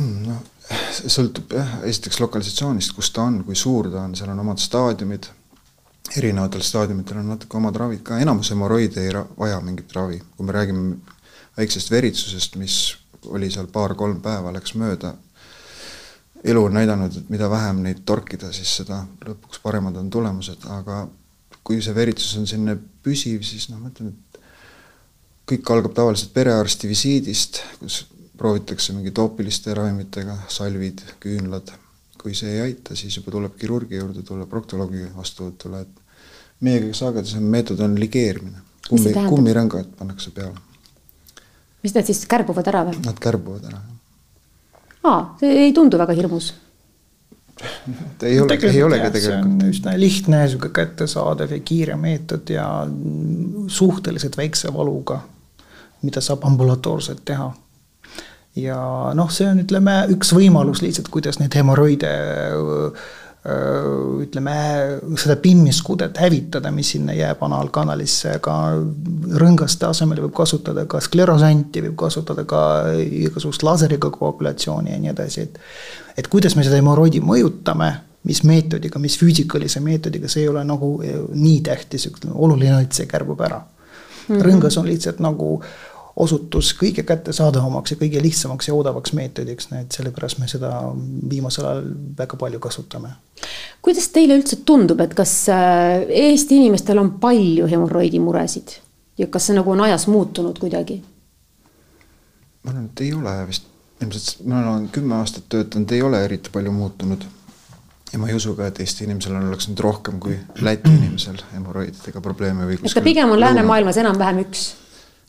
No 0.00 0.38
see 0.92 1.10
sõltub 1.12 1.52
jah, 1.56 1.78
esiteks 1.88 2.20
lokalisatsioonist, 2.22 2.94
kus 2.96 3.10
ta 3.12 3.26
on, 3.28 3.42
kui 3.46 3.56
suur 3.58 3.90
ta 3.92 4.06
on, 4.06 4.16
seal 4.16 4.32
on 4.32 4.42
omad 4.44 4.60
staadiumid. 4.62 5.28
Erinevatel 6.16 6.64
staadiumitel 6.66 7.20
on 7.20 7.30
natuke 7.32 7.56
omad 7.56 7.76
ravid 7.78 8.02
ka, 8.04 8.18
enamus 8.20 8.50
hemoroide 8.52 9.04
ei 9.04 9.12
vaja 9.38 9.60
mingit 9.64 9.92
ravi, 9.96 10.18
kui 10.36 10.46
me 10.46 10.52
räägime 10.52 10.96
väiksest 11.56 11.92
veritsusest, 11.92 12.56
mis 12.60 12.78
oli 13.32 13.50
seal 13.52 13.68
paar-kolm 13.72 14.20
päeva, 14.24 14.52
läks 14.52 14.74
mööda, 14.80 15.14
elu 16.44 16.64
on 16.66 16.76
näidanud, 16.76 17.16
et 17.16 17.30
mida 17.32 17.48
vähem 17.50 17.84
neid 17.84 18.02
torkida, 18.08 18.50
siis 18.52 18.72
seda 18.80 19.04
lõpuks 19.24 19.62
paremad 19.62 19.96
on 20.00 20.10
tulemused, 20.10 20.66
aga 20.74 21.06
kui 21.62 21.78
see 21.84 21.94
veritsus 21.94 22.34
on 22.40 22.48
selline 22.50 22.76
püsiv, 23.04 23.44
siis 23.46 23.68
noh, 23.70 23.78
ma 23.80 23.92
ütlen, 23.92 24.10
et 24.10 24.40
kõik 25.52 25.70
algab 25.74 25.94
tavaliselt 25.96 26.34
perearsti 26.34 26.90
visiidist, 26.90 27.62
kus 27.78 28.02
proovitakse 28.42 28.94
mingi 28.96 29.12
toopiliste 29.14 29.74
ravimitega, 29.78 30.34
salvid, 30.50 31.04
küünlad, 31.22 31.70
kui 32.18 32.34
see 32.34 32.56
ei 32.56 32.64
aita, 32.64 32.96
siis 32.98 33.14
juba 33.20 33.30
tuleb 33.34 33.54
kirurgi 33.58 34.00
juurde 34.00 34.24
tulla, 34.26 34.48
proktoloogi 34.50 35.06
vastuvõtule, 35.14 35.84
et 35.86 36.66
meie 36.66 36.82
kõige 36.82 36.98
sagedasem 36.98 37.46
meetod 37.54 37.80
on 37.86 37.94
ligeerimine. 38.02 38.66
kummi, 38.88 39.14
kummirõngad 39.14 39.94
pannakse 39.98 40.34
peale. 40.34 40.58
mis 41.82 41.94
nad 41.94 42.06
siis 42.06 42.24
kärbuvad 42.26 42.66
ära 42.72 42.82
või? 42.90 42.98
Nad 43.06 43.22
kärbuvad 43.22 43.70
ära, 43.70 43.80
aa, 45.06 45.22
see 45.38 45.64
ei 45.66 45.72
tundu 45.76 45.98
väga 46.02 46.18
hirmus 46.18 46.52
ei 48.22 48.40
ole, 48.40 48.58
ei 48.70 48.82
olegi 48.82 49.10
tegelikult. 49.10 49.66
üsna 49.70 49.94
lihtne, 49.98 50.42
sihuke 50.48 50.72
kättesaadav 50.74 51.52
ja 51.52 51.60
kiire 51.60 51.96
meetod 52.00 52.50
ja 52.50 52.66
suhteliselt 53.68 54.36
väikse 54.36 54.72
valuga, 54.74 55.20
mida 56.02 56.20
saab 56.24 56.46
ambulatoorselt 56.48 57.22
teha. 57.24 57.52
Ja 58.56 58.78
noh, 59.16 59.30
see 59.32 59.48
on, 59.48 59.62
ütleme, 59.64 59.96
üks 60.12 60.32
võimalus 60.36 60.82
lihtsalt, 60.84 61.08
kuidas 61.12 61.40
neid 61.40 61.54
hemoroide 61.56 62.12
ütleme, 64.22 64.52
seda 65.18 65.34
pimmiskudet 65.42 66.20
hävitada, 66.22 66.70
mis 66.70 66.92
sinna 66.94 67.14
jääb 67.16 67.40
anaalkanalisse, 67.42 68.36
ka 68.44 68.54
rõngaste 69.42 69.88
asemel 69.88 70.20
võib 70.22 70.36
kasutada 70.36 70.84
ka 70.86 71.00
sklerosanti, 71.02 71.82
võib 71.88 71.96
kasutada 72.04 72.44
ka 72.46 72.60
igasugust 73.02 73.64
laseriga 73.66 74.12
koagulatsiooni 74.14 74.94
ja 74.94 75.00
nii 75.02 75.10
edasi, 75.10 75.48
et. 75.48 75.58
et 76.22 76.30
kuidas 76.30 76.54
me 76.54 76.62
seda 76.62 76.78
hemoroidi 76.78 77.18
mõjutame, 77.24 77.90
mis 78.30 78.44
meetodiga, 78.46 79.02
mis 79.02 79.18
füüsikalise 79.18 79.82
meetodiga, 79.82 80.30
see 80.30 80.44
ei 80.44 80.52
ole 80.52 80.62
nagu 80.62 80.94
nii 81.02 81.60
tähtis, 81.66 82.06
oluline 82.30 82.78
et 82.84 82.94
see 82.94 83.10
kärbub 83.10 83.42
ära 83.42 83.58
mm. 83.58 84.36
-hmm. 84.36 84.44
rõngas 84.46 84.78
on 84.78 84.86
lihtsalt 84.86 85.18
nagu 85.18 85.56
osutus 86.16 86.74
kõige 86.76 87.04
kättesaadavamaks 87.08 87.94
ja 87.94 87.98
kõige 88.00 88.22
lihtsamaks 88.22 88.68
ja 88.68 88.74
odavaks 88.76 89.14
meetodiks, 89.16 89.70
nii 89.70 89.86
et 89.86 89.96
sellepärast 89.96 90.40
me 90.42 90.48
seda 90.50 90.72
viimasel 91.30 91.68
ajal 91.68 91.86
väga 92.18 92.36
palju 92.40 92.60
kasutame. 92.60 93.14
kuidas 93.82 94.08
teile 94.12 94.36
üldse 94.36 94.60
tundub, 94.64 95.00
et 95.00 95.14
kas 95.14 95.32
äh, 95.48 96.04
Eesti 96.08 96.60
inimestel 96.60 97.00
on 97.00 97.14
palju 97.20 97.68
hemoroidi 97.70 98.20
muresid 98.20 98.76
ja 99.18 99.26
kas 99.26 99.48
see 99.48 99.56
nagu 99.56 99.72
on 99.72 99.84
ajas 99.88 100.06
muutunud 100.06 100.58
kuidagi? 100.60 101.02
ma 102.62 102.70
arvan, 102.70 102.90
et 102.90 103.00
ei 103.00 103.14
ole 103.16 103.36
vist, 103.48 103.64
ilmselt 104.02 104.44
ma 104.46 104.60
olen 104.60 104.90
kümme 104.92 105.16
aastat 105.16 105.48
töötanud, 105.48 105.92
ei 105.92 106.02
ole 106.02 106.24
eriti 106.24 106.52
palju 106.52 106.72
muutunud. 106.72 107.24
ja 108.12 108.20
ma 108.20 108.28
ei 108.28 108.36
usu 108.36 108.52
ka, 108.54 108.68
et 108.68 108.84
Eesti 108.84 109.08
inimesel 109.08 109.40
oleks 109.40 109.70
nüüd 109.72 109.80
rohkem 109.80 110.20
kui 110.20 110.36
Läti 110.60 110.92
inimesel 110.92 111.40
hemoroididega 111.54 112.20
probleeme 112.20 112.68
või 112.68 112.76
et 112.82 112.94
ta 112.94 113.00
pigem 113.00 113.32
on 113.32 113.40
läänemaailmas 113.40 113.96
enam-vähem 114.04 114.44
üks 114.44 114.68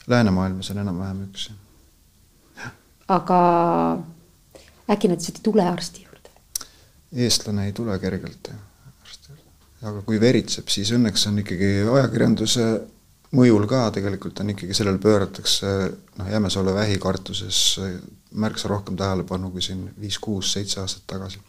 läänemaailmas 0.07 0.71
on 0.71 0.77
enam-vähem 0.83 1.23
üks. 1.27 1.51
aga 3.07 3.39
äkki 4.89 5.07
nad 5.07 5.19
lihtsalt 5.19 5.37
ei 5.37 5.43
tule 5.43 5.67
arsti 5.69 6.03
juurde? 6.03 6.29
eestlane 7.25 7.65
ei 7.65 7.73
tule 7.73 7.99
kergelt 7.99 8.51
arsti 9.01 9.29
juurde, 9.29 9.43
aga 9.81 10.01
kui 10.01 10.19
veritseb, 10.19 10.67
siis 10.67 10.91
õnneks 10.95 11.27
on 11.29 11.39
ikkagi 11.43 11.71
ajakirjanduse 11.97 12.67
mõjul 13.33 13.67
ka 13.69 13.87
tegelikult 13.95 14.39
on 14.43 14.53
ikkagi 14.53 14.75
sellele 14.77 15.01
pööratakse 15.01 15.73
noh, 16.19 16.31
jämesoole 16.31 16.73
vähi 16.73 16.97
kartuses 17.01 17.79
märksa 18.33 18.69
rohkem 18.71 18.97
tähelepanu 18.97 19.51
kui 19.51 19.61
siin 19.61 19.87
viis-kuus-seitse 20.01 20.81
aastat 20.81 21.07
tagasi, 21.15 21.39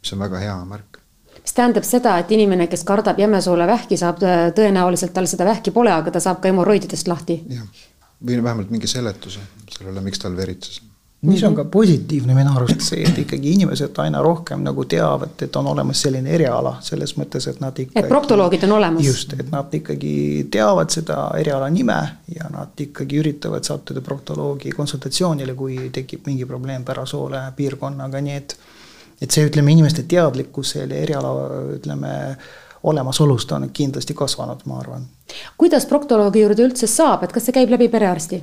mis 0.00 0.12
on 0.12 0.22
väga 0.26 0.42
hea 0.42 0.58
märk 0.68 1.02
mis 1.42 1.54
tähendab 1.56 1.86
seda, 1.86 2.16
et 2.22 2.30
inimene, 2.34 2.68
kes 2.70 2.84
kardab 2.86 3.18
jämesoole 3.18 3.66
vähki, 3.66 3.98
saab 3.98 4.20
tõenäoliselt 4.56 5.14
tal 5.16 5.26
seda 5.30 5.46
vähki 5.48 5.72
pole, 5.74 5.90
aga 5.90 6.12
ta 6.14 6.22
saab 6.22 6.38
ka 6.42 6.50
hemoroididest 6.52 7.10
lahti. 7.10 7.40
Või 8.26 8.42
vähemalt 8.42 8.70
mingi 8.70 8.90
seletuse 8.90 9.44
sellele, 9.70 10.00
miks 10.04 10.22
tal 10.22 10.36
veritses 10.36 10.80
mis 11.22 11.42
on 11.46 11.54
ka 11.54 11.64
positiivne 11.70 12.34
minu 12.34 12.54
arust 12.58 12.82
see, 12.82 13.04
et 13.06 13.18
ikkagi 13.22 13.52
inimesed 13.54 13.98
aina 14.02 14.18
rohkem 14.24 14.64
nagu 14.66 14.84
teavad, 14.90 15.36
et 15.44 15.56
on 15.56 15.68
olemas 15.70 16.00
selline 16.02 16.32
eriala 16.34 16.74
selles 16.82 17.14
mõttes, 17.18 17.46
et 17.50 17.60
nad 17.62 17.78
ikkagi. 17.78 18.00
et 18.00 18.08
proktoloogid 18.10 18.66
on 18.66 18.74
olemas. 18.78 19.06
just, 19.06 19.36
et 19.38 19.52
nad 19.52 19.74
ikkagi 19.78 20.14
teavad 20.50 20.90
seda 20.90 21.28
eriala 21.38 21.68
nime 21.70 22.00
ja 22.34 22.50
nad 22.50 22.74
ikkagi 22.86 23.20
üritavad 23.22 23.62
sattuda 23.62 24.02
proktoloogi 24.02 24.74
konsultatsioonile, 24.74 25.54
kui 25.54 25.78
tekib 25.94 26.26
mingi 26.26 26.48
probleem 26.48 26.82
pärasoole 26.84 27.44
piirkonnaga, 27.56 28.20
nii 28.20 28.36
et. 28.40 28.56
et 29.22 29.30
see, 29.30 29.46
ütleme, 29.46 29.70
inimeste 29.70 30.02
teadlikkus 30.10 30.74
selle 30.74 30.98
eriala, 31.04 31.30
ütleme 31.76 32.12
olemasolust 32.82 33.52
on 33.52 33.70
kindlasti 33.72 34.14
kasvanud, 34.14 34.64
ma 34.66 34.78
arvan. 34.78 35.06
kuidas 35.58 35.86
proktoloogi 35.86 36.42
juurde 36.42 36.66
üldse 36.66 36.86
saab, 36.86 37.24
et 37.24 37.32
kas 37.32 37.46
see 37.46 37.56
käib 37.56 37.70
läbi 37.70 37.88
perearsti? 37.88 38.42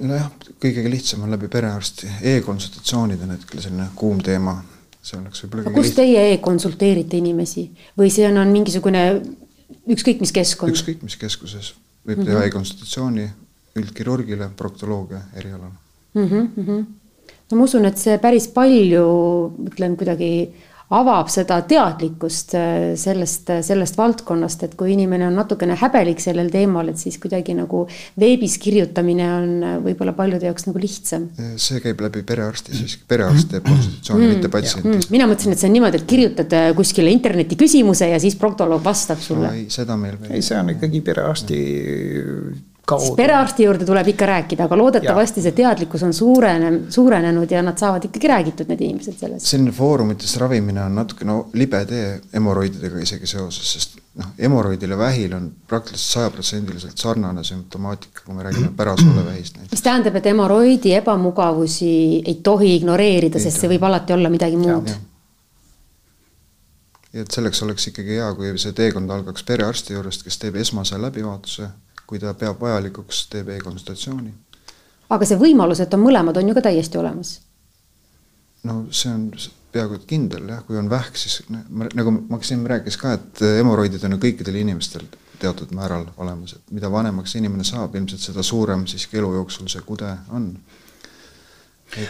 nojah, 0.00 0.28
kõige 0.60 0.84
lihtsam 0.90 1.22
on 1.24 1.32
läbi 1.32 1.48
perearsti 1.48 2.08
e, 2.20 2.36
e-konsultatsioonid 2.36 3.22
on 3.24 3.30
hetkel 3.36 3.62
selline 3.64 3.88
kuum 3.96 4.20
teema, 4.24 4.58
see 5.00 5.16
oleks 5.16 5.44
võib-olla 5.44 5.72
kus 5.72 5.94
teie 5.96 6.26
e-konsulteerite 6.34 7.16
inimesi 7.16 7.68
või 7.98 8.12
see 8.12 8.26
on, 8.28 8.36
on 8.42 8.52
mingisugune 8.52 9.04
ükskõik 9.88 10.20
mis 10.20 10.34
keskkond? 10.34 10.74
ükskõik 10.74 11.04
mis 11.06 11.16
keskuses 11.16 11.72
võib 12.06 12.20
teha 12.20 12.34
mm 12.34 12.40
-hmm. 12.40 12.46
e-konsultatsiooni 12.50 13.28
üldkirurgile, 13.78 14.50
proktoloogia 14.56 15.22
erialal 15.36 15.72
mm 16.14 16.28
-hmm. 16.28 16.86
no 17.50 17.56
ma 17.56 17.64
usun, 17.64 17.84
et 17.88 17.98
see 17.98 18.18
päris 18.18 18.48
palju, 18.48 19.06
ütlen 19.72 19.96
kuidagi 19.96 20.32
avab 20.94 21.28
seda 21.32 21.58
teadlikkust 21.68 22.54
äh, 22.56 22.76
sellest, 22.96 23.50
sellest 23.66 23.98
valdkonnast, 23.98 24.62
et 24.64 24.76
kui 24.78 24.94
inimene 24.94 25.26
on 25.28 25.36
natukene 25.36 25.76
häbelik 25.76 26.22
sellel 26.22 26.48
teemal, 26.52 26.88
et 26.88 27.00
siis 27.00 27.18
kuidagi 27.20 27.56
nagu 27.58 27.82
veebis 28.20 28.56
kirjutamine 28.62 29.26
on 29.34 29.50
äh, 29.58 29.74
võib-olla 29.84 30.14
paljude 30.16 30.48
jaoks 30.48 30.68
nagu 30.70 30.80
lihtsam. 30.80 31.28
see 31.60 31.82
käib 31.84 32.00
läbi 32.06 32.22
perearsti 32.28 32.76
siiski, 32.76 33.04
perearst 33.08 33.52
teeb 33.52 33.68
konsultatsiooni 33.68 34.24
mm., 34.24 34.38
mitte 34.38 34.52
patsienti 34.52 34.88
mm.. 34.88 35.10
mina 35.12 35.28
mõtlesin, 35.28 35.52
et 35.52 35.60
see 35.60 35.68
on 35.68 35.76
niimoodi, 35.76 36.00
et 36.00 36.08
kirjutad 36.08 36.56
äh, 36.56 36.70
kuskile 36.78 37.12
interneti 37.12 37.58
küsimuse 37.60 38.08
ja 38.08 38.22
siis 38.22 38.38
proktoloog 38.40 38.84
vastab 38.84 39.20
sulle 39.24 39.52
no,. 39.52 39.60
ei, 39.60 39.68
seda 39.72 39.98
meil 40.00 40.16
veel 40.22 40.38
ei, 40.38 40.46
see 40.46 40.56
on 40.56 40.72
ikkagi 40.72 41.04
perearsti 41.04 41.60
siis 42.96 43.16
perearsti 43.16 43.64
juurde 43.66 43.84
tuleb 43.84 44.08
ikka 44.14 44.26
rääkida, 44.26 44.64
aga 44.64 44.76
loodetavasti 44.78 45.42
see 45.44 45.54
teadlikkus 45.56 46.02
on 46.06 46.14
suurenenud, 46.16 46.88
suurenenud 46.94 47.50
ja 47.50 47.62
nad 47.62 47.78
saavad 47.78 48.04
ikkagi 48.08 48.30
räägitud, 48.30 48.68
need 48.72 48.84
inimesed 48.86 49.18
sellest. 49.20 49.46
selline 49.46 49.72
foorumites 49.76 50.36
ravimine 50.40 50.82
on 50.84 50.94
natuke 50.94 51.28
no 51.28 51.38
libe 51.58 51.84
tee 51.88 52.20
hemoroididega 52.34 53.02
isegi 53.04 53.28
seoses, 53.28 53.72
sest 53.72 53.98
noh, 54.18 54.30
hemoroidil 54.38 54.94
ja 54.94 54.98
vähil 54.98 55.34
on 55.36 55.50
praktiliselt 55.68 56.14
sajaprotsendiliselt 56.14 56.98
sarnane 56.98 57.44
sümptomaatika, 57.44 58.22
kui 58.24 58.34
me 58.34 58.46
räägime 58.46 58.70
pärasoolevähist. 58.76 59.60
mis 59.70 59.82
tähendab, 59.82 60.16
et 60.16 60.30
hemoroidi 60.30 60.94
ebamugavusi 60.94 61.92
ei 62.24 62.40
tohi 62.42 62.74
ignoreerida, 62.76 63.42
sest 63.42 63.60
see 63.60 63.72
võib 63.74 63.84
alati 63.90 64.16
olla 64.16 64.30
midagi 64.32 64.56
muud. 64.56 64.88
ja 67.12 67.22
et 67.24 67.30
selleks 67.36 67.62
oleks 67.62 67.90
ikkagi 67.92 68.16
hea, 68.20 68.32
kui 68.34 68.54
see 68.58 68.72
teekond 68.72 69.10
algaks 69.10 69.44
perearsti 69.44 69.94
juurest, 69.96 70.24
kes 70.24 70.38
teeb 70.38 70.56
esmase 70.62 70.98
läbivaatuse 71.00 71.68
kui 72.08 72.20
ta 72.22 72.32
peab 72.34 72.60
vajalikuks, 72.60 73.26
teeb 73.32 73.52
e-konsultatsiooni. 73.56 74.32
aga 75.10 75.28
see 75.28 75.38
võimalus, 75.40 75.82
et 75.84 75.94
on 75.94 76.04
mõlemad, 76.06 76.40
on 76.40 76.50
ju 76.50 76.56
ka 76.56 76.64
täiesti 76.70 77.00
olemas? 77.00 77.38
no 78.64 78.80
see 78.90 79.12
on 79.12 79.30
peaaegu 79.72 79.98
et 79.98 80.08
kindel 80.08 80.48
jah, 80.48 80.64
kui 80.66 80.78
on 80.80 80.88
vähk, 80.90 81.16
siis 81.20 81.42
nagu 81.68 82.12
Maksim 82.32 82.64
rääkis 82.66 82.96
ka, 83.00 83.14
et 83.18 83.42
hemoroidid 83.60 84.04
on 84.08 84.16
ju 84.16 84.22
kõikidel 84.24 84.60
inimestel 84.62 85.04
teatud 85.38 85.70
määral 85.76 86.08
olemas, 86.16 86.56
et 86.56 86.72
mida 86.74 86.90
vanemaks 86.90 87.36
inimene 87.38 87.64
saab, 87.66 87.94
ilmselt 87.94 88.24
seda 88.24 88.42
suurem 88.42 88.86
siiski 88.90 89.20
elu 89.20 89.34
jooksul 89.38 89.68
see 89.70 89.84
kude 89.86 90.10
on 90.34 90.50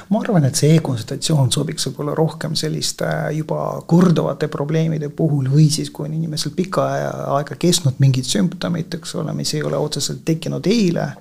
ma 0.09 0.21
arvan, 0.21 0.47
et 0.49 0.59
see 0.59 0.75
e-konsultatsioon 0.77 1.53
sobiks 1.55 1.87
võib-olla 1.89 2.15
rohkem 2.19 2.57
selliste 2.59 3.09
juba 3.37 3.61
korduvate 3.87 4.49
probleemide 4.51 5.11
puhul 5.15 5.51
või 5.53 5.69
siis, 5.73 5.93
kui 5.95 6.09
on 6.09 6.17
inimesel 6.17 6.55
pikka 6.57 6.87
aega 7.37 7.59
kestnud 7.59 8.01
mingid 8.03 8.27
sümptomid, 8.29 8.99
eks 8.99 9.15
ole, 9.21 9.35
mis 9.39 9.55
ei 9.55 9.63
ole 9.63 9.79
otseselt 9.79 10.25
tekkinud 10.27 10.67
eile. 10.67 11.13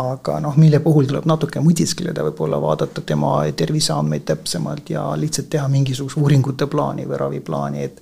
aga 0.00 0.36
noh, 0.40 0.54
mille 0.56 0.78
puhul 0.80 1.08
tuleb 1.10 1.24
natuke 1.26 1.58
mõtiskleda, 1.60 2.22
võib-olla 2.28 2.60
vaadata 2.62 3.02
tema 3.02 3.32
terviseandmeid 3.58 4.22
täpsemalt 4.24 4.92
ja 4.94 5.02
lihtsalt 5.18 5.48
teha 5.50 5.66
mingisuguse 5.68 6.20
uuringute 6.20 6.68
plaani 6.70 7.08
või 7.10 7.18
raviplaani, 7.18 7.82
et. 7.82 8.00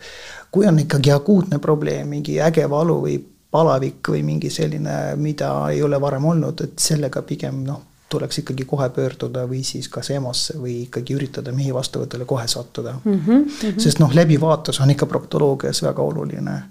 kui 0.50 0.66
on 0.66 0.78
ikkagi 0.78 1.10
akuutne 1.12 1.58
probleem, 1.58 2.08
mingi 2.08 2.40
äge 2.40 2.68
valu 2.70 3.00
või 3.06 3.16
palavik 3.50 4.08
või 4.12 4.22
mingi 4.22 4.50
selline, 4.50 5.16
mida 5.16 5.70
ei 5.72 5.82
ole 5.82 6.00
varem 6.00 6.24
olnud, 6.24 6.60
et 6.60 6.78
sellega 6.78 7.22
pigem 7.22 7.64
noh 7.64 7.80
tuleks 8.08 8.38
ikkagi 8.38 8.64
kohe 8.64 8.88
pöörduda 8.88 9.44
või 9.48 9.62
siis 9.64 9.88
kas 9.92 10.10
EMO-sse 10.10 10.56
või 10.60 10.82
ikkagi 10.86 11.14
üritada 11.16 11.52
mehi 11.52 11.74
vastuvõtule 11.74 12.24
kohe 12.28 12.46
sattuda 12.48 12.94
mm. 13.04 13.20
-hmm. 13.26 13.78
sest 13.80 14.00
noh, 14.00 14.14
läbivaatus 14.14 14.80
on 14.80 14.90
ikka 14.90 15.06
proktoloogias 15.06 15.82
väga 15.82 16.02
oluline. 16.02 16.62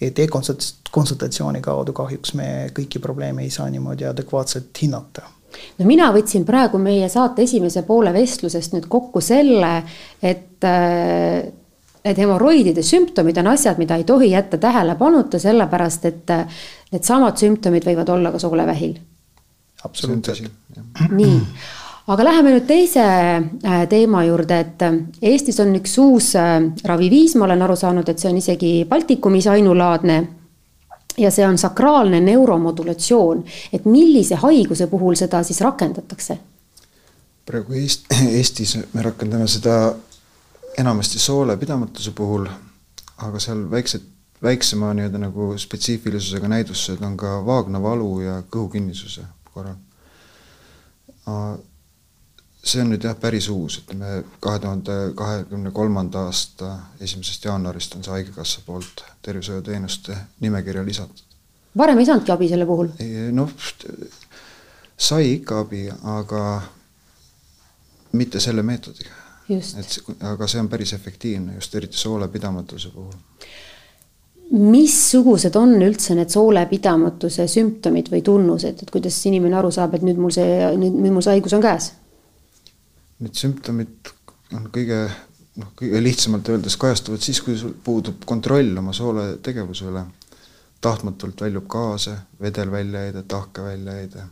et 0.00 0.18
e-konsultatsiooni 0.18 1.60
kaudu 1.60 1.92
kahjuks 1.92 2.34
me 2.34 2.70
kõiki 2.78 3.00
probleeme 3.00 3.42
ei 3.42 3.50
saa 3.50 3.70
niimoodi 3.70 4.04
adekvaatselt 4.04 4.82
hinnata 4.82 5.22
no 5.78 5.86
mina 5.86 6.12
võtsin 6.12 6.44
praegu 6.44 6.78
meie 6.78 7.08
saate 7.08 7.42
esimese 7.42 7.82
poole 7.82 8.12
vestlusest 8.12 8.72
nüüd 8.72 8.88
kokku 8.88 9.20
selle, 9.20 9.82
et 10.22 10.64
äh, 10.64 11.52
et 12.06 12.18
hemoroidide 12.18 12.82
sümptomid 12.86 13.38
on 13.42 13.46
asjad, 13.50 13.78
mida 13.78 13.96
ei 13.96 14.04
tohi 14.04 14.30
jätta 14.30 14.58
tähelepanuta, 14.62 15.38
sellepärast 15.42 16.04
et 16.04 16.30
needsamad 16.92 17.36
sümptomid 17.36 17.88
võivad 17.88 18.12
olla 18.14 18.30
ka 18.30 18.38
soolevähil 18.38 18.94
absoluutselt. 19.84 20.50
nii, 21.10 21.40
aga 22.06 22.24
läheme 22.24 22.54
nüüd 22.54 22.66
teise 22.68 23.04
äh, 23.04 23.84
teema 23.90 24.24
juurde, 24.24 24.60
et 24.62 24.82
äh, 24.86 24.98
Eestis 25.32 25.60
on 25.60 25.74
üks 25.78 25.96
uus 26.02 26.32
äh, 26.38 26.58
raviviis, 26.84 27.36
ma 27.36 27.46
olen 27.48 27.62
aru 27.66 27.76
saanud, 27.76 28.08
et 28.08 28.22
see 28.22 28.30
on 28.30 28.40
isegi 28.40 28.72
Baltikumis 28.88 29.48
ainulaadne. 29.52 30.24
Ja 31.16 31.30
see 31.32 31.46
on 31.48 31.56
sakraalne 31.56 32.18
neuromodulatsioon, 32.20 33.38
et 33.72 33.86
millise 33.88 34.36
haiguse 34.36 34.86
puhul 34.86 35.16
seda 35.16 35.40
siis 35.42 35.62
rakendatakse? 35.64 36.36
praegu 37.46 37.78
Eest-, 37.78 38.10
Eestis 38.36 38.76
me 38.92 39.02
rakendame 39.06 39.46
seda 39.48 39.94
enamasti 40.78 41.18
soolepidamatuse 41.22 42.12
puhul, 42.12 42.44
aga 43.24 43.40
seal 43.40 43.62
väiksed, 43.70 44.02
väiksema 44.42 44.90
nii-öelda 44.98 45.22
nagu 45.22 45.54
spetsiifilisusega 45.58 46.50
näidustused 46.52 47.00
on 47.06 47.16
ka 47.16 47.38
vaagnavalu 47.46 48.10
ja 48.20 48.42
kõhukinnisuse 48.50 49.24
korral. 49.56 49.76
see 52.66 52.82
on 52.82 52.90
nüüd 52.90 53.04
jah, 53.06 53.14
päris 53.20 53.48
uus, 53.52 53.78
ütleme 53.82 54.22
kahe 54.42 54.60
tuhande 54.62 54.96
kahekümne 55.18 55.70
kolmanda 55.74 56.26
aasta 56.28 56.72
esimesest 57.00 57.44
jaanuarist 57.46 57.94
on 57.96 58.04
see 58.04 58.14
Haigekassa 58.14 58.64
poolt 58.66 59.04
tervishoiuteenuste 59.22 60.16
nimekirja 60.40 60.84
lisatud. 60.86 61.36
varem 61.78 61.98
ei 61.98 62.08
saanudki 62.08 62.32
abi 62.34 62.48
selle 62.48 62.66
puhul? 62.66 62.90
noh, 63.32 63.52
sai 64.96 65.32
ikka 65.36 65.60
abi, 65.66 65.86
aga 66.16 66.42
mitte 68.12 68.40
selle 68.40 68.62
meetodiga. 68.62 69.22
et 69.54 69.98
aga 70.32 70.46
see 70.50 70.60
on 70.60 70.68
päris 70.68 70.92
efektiivne, 70.92 71.54
just 71.54 71.74
eriti 71.74 71.98
soolepidamatuse 72.02 72.90
puhul 72.90 73.14
missugused 74.52 75.56
on 75.58 75.74
üldse 75.82 76.14
need 76.14 76.30
soolepidamatuse 76.32 77.48
sümptomid 77.50 78.10
või 78.12 78.22
tunnused, 78.26 78.82
et 78.82 78.90
kuidas 78.94 79.18
inimene 79.26 79.58
aru 79.58 79.72
saab, 79.74 79.96
et 79.96 80.04
nüüd 80.06 80.20
mul 80.22 80.34
see, 80.34 80.60
nüüd, 80.78 80.98
nüüd 81.00 81.16
mul 81.16 81.24
see 81.24 81.34
haigus 81.36 81.56
on 81.56 81.64
käes? 81.64 81.90
Need 83.22 83.38
sümptomid 83.38 84.12
on 84.54 84.68
kõige 84.74 85.00
noh, 85.60 85.72
kõige 85.78 86.02
lihtsamalt 86.02 86.48
öeldes 86.52 86.76
kajastuvad 86.80 87.24
siis, 87.24 87.40
kui 87.42 87.56
sul 87.58 87.74
puudub 87.84 88.22
kontroll 88.28 88.76
oma 88.78 88.94
soole 88.96 89.36
tegevuse 89.42 89.90
üle. 89.90 90.04
tahtmatult 90.80 91.40
väljub 91.40 91.64
gaase, 91.72 92.12
vedel 92.40 92.70
väljaheide, 92.70 93.22
tahke 93.22 93.62
väljaheide. 93.62 94.22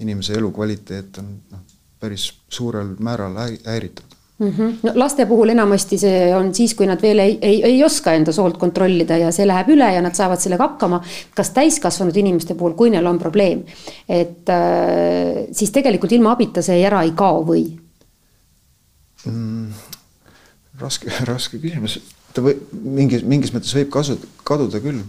inimese 0.00 0.34
elukvaliteet 0.34 1.18
on 1.18 1.28
noh, 1.50 1.60
päris 2.00 2.32
suurel 2.48 2.96
määral 2.98 3.36
häiritud 3.64 4.16
mm. 4.38 4.48
-hmm. 4.48 4.76
no 4.82 4.92
laste 4.94 5.26
puhul 5.26 5.48
enamasti 5.48 5.98
see 5.98 6.34
on 6.36 6.54
siis, 6.54 6.74
kui 6.74 6.86
nad 6.86 7.02
veel 7.02 7.18
ei, 7.18 7.38
ei, 7.42 7.62
ei 7.64 7.84
oska 7.84 8.12
enda 8.12 8.32
soolt 8.32 8.58
kontrollida 8.58 9.16
ja 9.18 9.32
see 9.32 9.46
läheb 9.46 9.68
üle 9.76 9.92
ja 9.94 10.02
nad 10.02 10.14
saavad 10.14 10.40
sellega 10.40 10.68
hakkama. 10.68 11.02
kas 11.34 11.50
täiskasvanud 11.50 12.16
inimeste 12.16 12.54
puhul, 12.54 12.72
kui 12.72 12.90
neil 12.90 13.06
on 13.06 13.18
probleem, 13.18 13.64
et 14.08 14.48
äh, 14.48 15.46
siis 15.52 15.70
tegelikult 15.70 16.12
ilma 16.12 16.32
abita 16.32 16.62
see 16.62 16.82
ära 16.86 17.02
ei 17.02 17.12
kao 17.16 17.44
või 17.46 17.66
mm,? 19.26 19.68
raske, 20.80 21.12
raske 21.32 21.58
küsimus, 21.58 22.00
ta 22.34 22.42
või 22.42 22.58
mingis, 22.72 23.22
mingis 23.22 23.54
mõttes 23.54 23.74
võib 23.74 23.92
kasu, 23.94 24.18
kaduda 24.44 24.80
küll, 24.80 25.04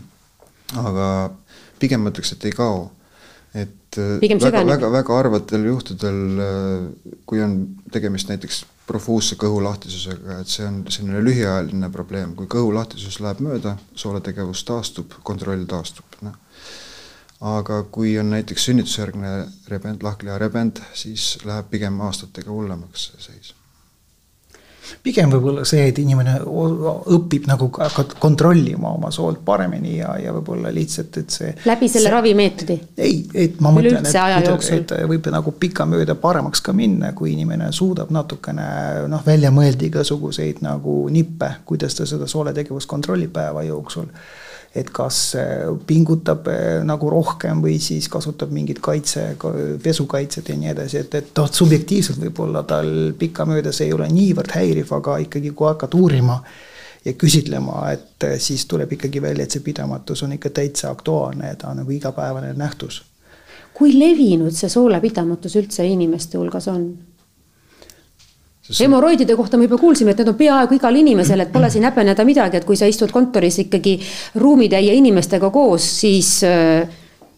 aga 0.77 1.31
pigem 1.79 2.01
ma 2.01 2.13
ütleks, 2.13 2.35
et 2.35 2.45
ei 2.45 2.55
kao 2.55 2.89
äh, 4.01 4.15
Pigem 4.21 4.39
väga, 4.41 4.63
väga, 4.67 4.91
väga 4.93 5.17
harvatel 5.19 5.65
juhtudel, 5.69 6.21
äh, 6.43 7.17
kui 7.25 7.41
on 7.43 7.57
tegemist 7.93 8.31
näiteks 8.31 8.63
profuusse 8.85 9.37
kõhulahtisusega, 9.41 10.39
et 10.43 10.51
see 10.51 10.67
on 10.67 10.83
selline 10.93 11.23
lühiajaline 11.25 11.89
probleem, 11.93 12.35
kui 12.37 12.49
kõhulahtisus 12.51 13.19
läheb 13.23 13.41
mööda, 13.45 13.75
sooletegevus 13.97 14.63
taastub, 14.67 15.17
kontroll 15.25 15.65
taastub, 15.69 16.19
noh. 16.25 16.37
aga 17.55 17.81
kui 17.91 18.13
on 18.21 18.29
näiteks 18.35 18.69
sünnitusjärgne 18.69 19.35
rebend, 19.73 20.05
lahkliharebend, 20.05 20.83
siis 20.93 21.35
läheb 21.45 21.71
pigem 21.73 22.01
aastatega 22.05 22.53
hullemaks 22.53 23.09
see 23.09 23.29
seis 23.31 23.54
pigem 25.03 25.31
võib-olla 25.33 25.65
see, 25.67 25.87
et 25.89 25.99
inimene 26.01 26.37
õpib 27.15 27.47
nagu 27.49 27.69
kontrollima 28.19 28.91
oma 28.95 29.11
soolt 29.13 29.41
paremini 29.45 29.97
ja, 29.99 30.15
ja 30.21 30.33
võib-olla 30.35 30.71
lihtsalt, 30.75 31.19
et 31.21 31.35
see. 31.35 31.51
läbi 31.65 31.89
selle 31.91 32.09
see, 32.09 32.15
ravimeetodi? 32.15 32.79
ei, 32.97 33.19
et 33.45 33.59
ma 33.63 33.73
mõtlen, 33.75 34.05
et, 34.05 34.77
et 34.77 34.95
võib 35.09 35.29
nagu 35.33 35.55
pikamööda 35.59 36.17
paremaks 36.19 36.63
ka 36.65 36.75
minna, 36.75 37.13
kui 37.17 37.33
inimene 37.33 37.71
suudab 37.75 38.13
natukene 38.15 38.67
noh, 39.11 39.23
välja 39.25 39.51
mõelda 39.55 39.87
igasuguseid 39.89 40.63
nagu 40.65 41.03
nippe, 41.13 41.51
kuidas 41.65 41.97
ta 41.97 42.07
seda 42.09 42.29
sooletegevust 42.29 42.89
kontrollib 42.89 43.33
päeva 43.35 43.65
jooksul 43.67 44.09
et 44.75 44.89
kas 44.91 45.17
pingutab 45.87 46.49
eh, 46.51 46.83
nagu 46.83 47.09
rohkem 47.09 47.61
või 47.63 47.77
siis 47.79 48.09
kasutab 48.11 48.51
mingit 48.51 48.81
kaitse, 48.83 49.23
pesukaitset 49.83 50.51
ja 50.51 50.57
nii 50.59 50.71
edasi, 50.73 50.99
et, 51.05 51.15
et 51.21 51.33
noh, 51.39 51.47
subjektiivselt 51.47 52.19
võib-olla 52.19 52.65
tal 52.67 52.91
pikkamööda 53.19 53.71
see 53.75 53.89
ei 53.89 53.95
ole 53.95 54.09
niivõrd 54.11 54.55
häiriv, 54.57 54.91
aga 54.97 55.19
ikkagi, 55.23 55.53
kui 55.55 55.69
hakata 55.69 55.97
uurima 55.97 56.41
ja 57.05 57.13
küsitlema, 57.13 57.81
et 57.93 58.27
eh, 58.27 58.37
siis 58.41 58.65
tuleb 58.69 58.97
ikkagi 58.97 59.21
välja, 59.21 59.45
et 59.45 59.55
see 59.55 59.63
pidamatus 59.65 60.25
on 60.25 60.35
ikka 60.35 60.51
täitsa 60.59 60.91
aktuaalne 60.91 61.53
ja 61.53 61.59
ta 61.61 61.71
on 61.71 61.83
nagu 61.83 61.91
igapäevane 61.91 62.53
nähtus. 62.57 63.03
kui 63.75 63.91
levinud 63.99 64.55
see 64.55 64.69
soolepidamatus 64.71 65.55
üldse 65.59 65.83
inimeste 65.83 66.37
hulgas 66.37 66.67
on? 66.71 66.87
Hemoroidide 68.79 69.35
kohta 69.35 69.57
me 69.57 69.67
juba 69.67 69.77
kuulsime, 69.77 70.11
et 70.11 70.21
need 70.21 70.31
on 70.31 70.37
peaaegu 70.39 70.77
igal 70.79 70.95
inimesel, 70.95 71.45
et 71.45 71.51
pole 71.53 71.69
siin 71.69 71.85
häbeneda 71.85 72.25
midagi, 72.25 72.57
et 72.57 72.65
kui 72.65 72.77
sa 72.79 72.89
istud 72.89 73.13
kontoris 73.13 73.59
ikkagi 73.65 73.99
ruumitäie 74.41 74.95
inimestega 74.97 75.49
koos, 75.53 75.85
siis 76.01 76.39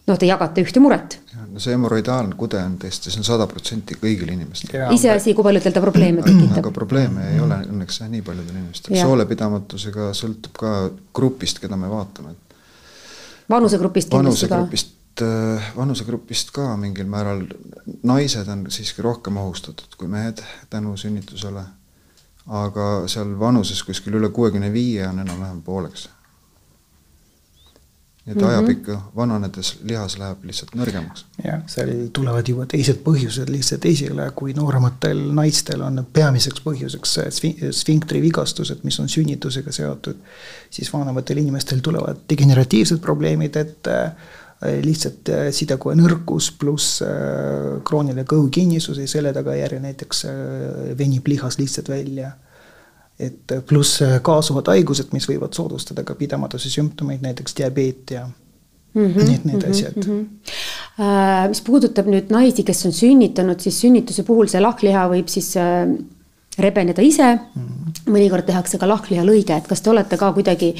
noh, 0.08 0.18
te 0.18 0.28
jagate 0.28 0.64
ühte 0.64 0.82
muret. 0.82 1.18
no 1.48 1.60
see 1.62 1.72
hemoroidaalne 1.72 2.36
kude 2.38 2.58
on 2.60 2.76
tõesti, 2.80 3.12
see 3.12 3.20
on 3.22 3.26
sada 3.26 3.46
protsenti 3.50 3.96
kõigil 4.00 4.32
inimestel. 4.32 4.88
iseasi, 4.94 5.34
kui 5.36 5.46
palju 5.46 5.62
teil 5.64 5.76
ta 5.76 5.84
probleeme 5.84 6.24
tekitab. 6.24 6.60
aga 6.62 6.74
probleeme 6.74 7.30
ei 7.34 7.40
ole 7.44 7.60
õnneks 7.68 8.02
nii 8.08 8.24
paljudel 8.26 8.56
inimestel, 8.56 8.96
soolapidamatusega 9.00 10.12
sõltub 10.16 10.60
ka 10.60 10.76
grupist, 11.14 11.60
keda 11.64 11.76
me 11.76 11.90
vaatame. 11.92 12.36
vanusegrupist 13.50 14.12
kindlasti 14.12 14.48
ka? 14.48 14.64
Äh, 14.64 14.97
vanusegrupist 15.76 16.52
ka 16.54 16.76
mingil 16.76 17.08
määral, 17.10 17.44
naised 18.02 18.48
on 18.48 18.66
siiski 18.72 19.02
rohkem 19.02 19.36
ohustatud 19.36 19.96
kui 19.98 20.08
mehed 20.10 20.42
tänu 20.70 20.96
sünnitusele, 20.96 21.64
aga 22.46 22.86
seal 23.10 23.34
vanuses 23.40 23.82
kuskil 23.86 24.18
üle 24.20 24.30
kuuekümne 24.34 24.72
viie 24.72 25.08
on 25.08 25.24
enam-vähem 25.24 25.62
pooleks. 25.62 26.08
nii 28.28 28.32
et 28.32 28.40
mm 28.40 28.46
-hmm. 28.46 28.50
ajapikku 28.50 28.96
vananedes 29.16 29.76
lihas 29.82 30.18
läheb 30.18 30.44
lihtsalt 30.44 30.74
nõrgemaks. 30.76 31.24
jah, 31.44 31.62
seal 31.66 31.92
tulevad 32.12 32.48
juba 32.48 32.66
teised 32.66 32.98
põhjused 33.04 33.48
lihtsalt 33.48 33.84
esile, 33.84 34.30
kui 34.34 34.52
noorematel 34.52 35.22
naistel 35.32 35.82
on 35.82 36.06
peamiseks 36.12 36.60
põhjuseks 36.60 37.18
sfinktri 37.70 38.20
vigastused, 38.22 38.78
mis 38.82 39.00
on 39.00 39.08
sünnitusega 39.08 39.72
seotud, 39.72 40.16
siis 40.70 40.92
vanematel 40.92 41.36
inimestel 41.36 41.80
tulevad 41.80 42.16
degeneratiivsed 42.28 42.98
probleemid, 42.98 43.56
et 43.56 43.86
äh, 43.86 44.12
Äh, 44.12 44.47
lihtsalt 44.58 45.30
äh, 45.30 45.48
sidekoe 45.54 45.94
nõrkus 45.98 46.50
pluss 46.58 46.98
äh, 47.06 47.78
krooniline 47.86 48.24
kõhukinnisus 48.26 48.98
ja 48.98 49.06
selle 49.10 49.32
tagajärjel 49.36 49.84
näiteks 49.84 50.24
venib 50.98 51.30
lihas 51.30 51.60
lihtsalt 51.60 51.88
välja. 51.88 52.32
et 53.18 53.50
pluss 53.66 53.98
kaasuvad 54.22 54.68
haigused, 54.70 55.08
mis 55.10 55.24
võivad 55.26 55.54
soodustada 55.54 56.04
ka 56.06 56.14
pidamatuse 56.14 56.70
sümptomeid, 56.70 57.22
näiteks 57.22 57.56
diabeet 57.58 58.10
ja 58.14 58.28
mm 58.94 59.06
-hmm, 59.06 59.24
need, 59.24 59.44
need 59.44 59.56
mm 59.56 59.60
-hmm, 59.60 59.70
asjad 59.70 59.96
mm. 59.96 60.28
-hmm. 60.98 61.48
mis 61.48 61.60
puudutab 61.60 62.06
nüüd 62.06 62.30
naisi, 62.30 62.62
kes 62.62 62.86
on 62.86 62.92
sünnitanud, 62.92 63.60
siis 63.60 63.80
sünnituse 63.80 64.22
puhul 64.22 64.46
see 64.46 64.60
lahkliha 64.60 65.08
võib 65.08 65.26
siis 65.28 65.56
rebeneda 66.58 67.02
ise 67.02 67.34
mm. 67.34 67.40
-hmm. 67.54 68.12
mõnikord 68.12 68.46
tehakse 68.46 68.78
ka 68.78 68.88
lahklihalõige, 68.88 69.56
et 69.56 69.66
kas 69.66 69.80
te 69.80 69.90
olete 69.90 70.16
ka 70.16 70.32
kuidagi 70.32 70.74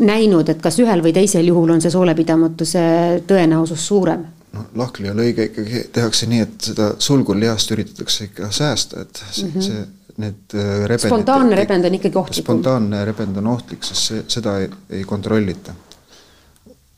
näinud, 0.00 0.48
et 0.48 0.60
kas 0.62 0.78
ühel 0.82 1.02
või 1.04 1.12
teisel 1.16 1.48
juhul 1.50 1.74
on 1.76 1.82
see 1.84 1.92
soolepidamatuse 1.92 2.82
tõenäosus 3.28 3.86
suurem? 3.92 4.26
no 4.52 4.64
lahkliha 4.74 5.14
lõige 5.14 5.50
ikkagi 5.50 5.84
tehakse 5.94 6.26
nii, 6.30 6.40
et 6.46 6.70
seda 6.70 6.90
sulgurlihast 6.98 7.70
üritatakse 7.76 8.30
ikka 8.30 8.50
säästa, 8.54 9.04
et 9.04 9.22
see 9.30 9.46
mm, 9.46 9.52
-hmm. 9.52 9.66
see 9.66 9.84
need 10.20 10.54
äh, 10.54 10.72
rebendid. 10.90 11.06
spontaanne 11.06 11.56
rebend 11.56 11.84
on 11.84 11.94
ikkagi 12.00 12.18
ohtlikum. 12.18 12.44
spontaanne 12.44 13.04
rebend 13.04 13.36
on 13.36 13.52
ohtlik, 13.54 13.84
sest 13.86 14.10
see, 14.10 14.24
seda 14.28 14.58
ei, 14.58 14.70
ei 14.90 15.04
kontrollita. 15.04 15.74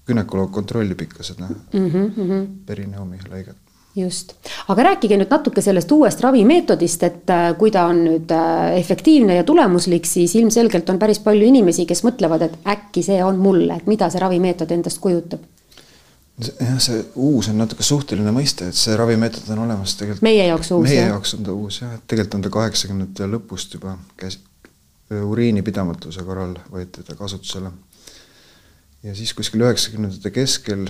gümnakoloog 0.06 0.50
kontrollib 0.50 1.00
ikka 1.00 1.22
seda 1.22 1.48
mm 1.48 1.90
-hmm. 1.90 2.46
perineumi 2.66 3.20
lõiget 3.28 3.61
just, 3.96 4.32
aga 4.72 4.82
rääkige 4.88 5.18
nüüd 5.20 5.32
natuke 5.32 5.62
sellest 5.64 5.90
uuest 5.92 6.20
ravimeetodist, 6.24 7.02
et 7.08 7.32
äh, 7.32 7.48
kui 7.58 7.70
ta 7.74 7.86
on 7.90 8.04
nüüd 8.06 8.30
äh, 8.32 8.76
efektiivne 8.80 9.40
ja 9.40 9.44
tulemuslik, 9.44 10.06
siis 10.08 10.34
ilmselgelt 10.40 10.88
on 10.90 11.00
päris 11.02 11.20
palju 11.24 11.48
inimesi, 11.48 11.86
kes 11.88 12.04
mõtlevad, 12.06 12.46
et 12.46 12.70
äkki 12.76 13.04
see 13.04 13.18
on 13.24 13.40
mulle, 13.42 13.76
et 13.76 13.90
mida 13.90 14.08
see 14.10 14.22
ravimeetod 14.22 14.72
endast 14.72 15.02
kujutab 15.02 15.44
jah, 16.40 16.78
see 16.80 17.02
uus 17.20 17.50
on 17.52 17.60
natuke 17.60 17.84
suhteline 17.86 18.32
mõiste, 18.34 18.70
et 18.72 18.78
see 18.78 18.96
ravimeetod 18.98 19.50
on 19.52 19.64
olemas 19.66 19.96
tegelikult. 19.98 20.24
meie 20.24 20.46
jaoks 20.46 20.72
uus. 20.72 20.88
meie 20.88 20.98
jah? 20.98 21.12
jaoks 21.12 21.36
on 21.36 21.46
ta 21.46 21.54
uus 21.56 21.80
jah, 21.82 21.94
et 21.98 22.06
tegelikult 22.08 22.38
on 22.38 22.46
ta 22.46 22.52
kaheksakümnendate 22.56 23.28
lõpust 23.34 23.76
juba 23.76 23.96
käis, 24.20 24.38
uriinipidamatuse 25.12 26.24
korral 26.24 26.56
võeti 26.72 27.04
ta 27.04 27.16
kasutusele. 27.18 27.72
ja 29.02 29.14
siis 29.18 29.34
kuskil 29.36 29.66
üheksakümnendate 29.66 30.32
keskel 30.32 30.88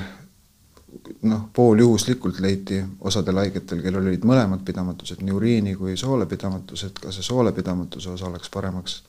noh, 1.23 1.47
pooljuhuslikult 1.53 2.41
leiti 2.41 2.83
osadel 3.01 3.41
haigetel, 3.43 3.81
kellel 3.85 4.11
olid 4.11 4.27
mõlemad 4.29 4.65
pidamatused, 4.67 5.23
nii 5.23 5.35
uriini 5.37 5.75
kui 5.79 5.97
soolepidamatus, 5.99 6.85
et 6.89 7.01
ka 7.03 7.13
see 7.15 7.25
soolepitamatuse 7.27 8.13
osa 8.13 8.31
läks 8.33 8.53
paremaks. 8.53 9.03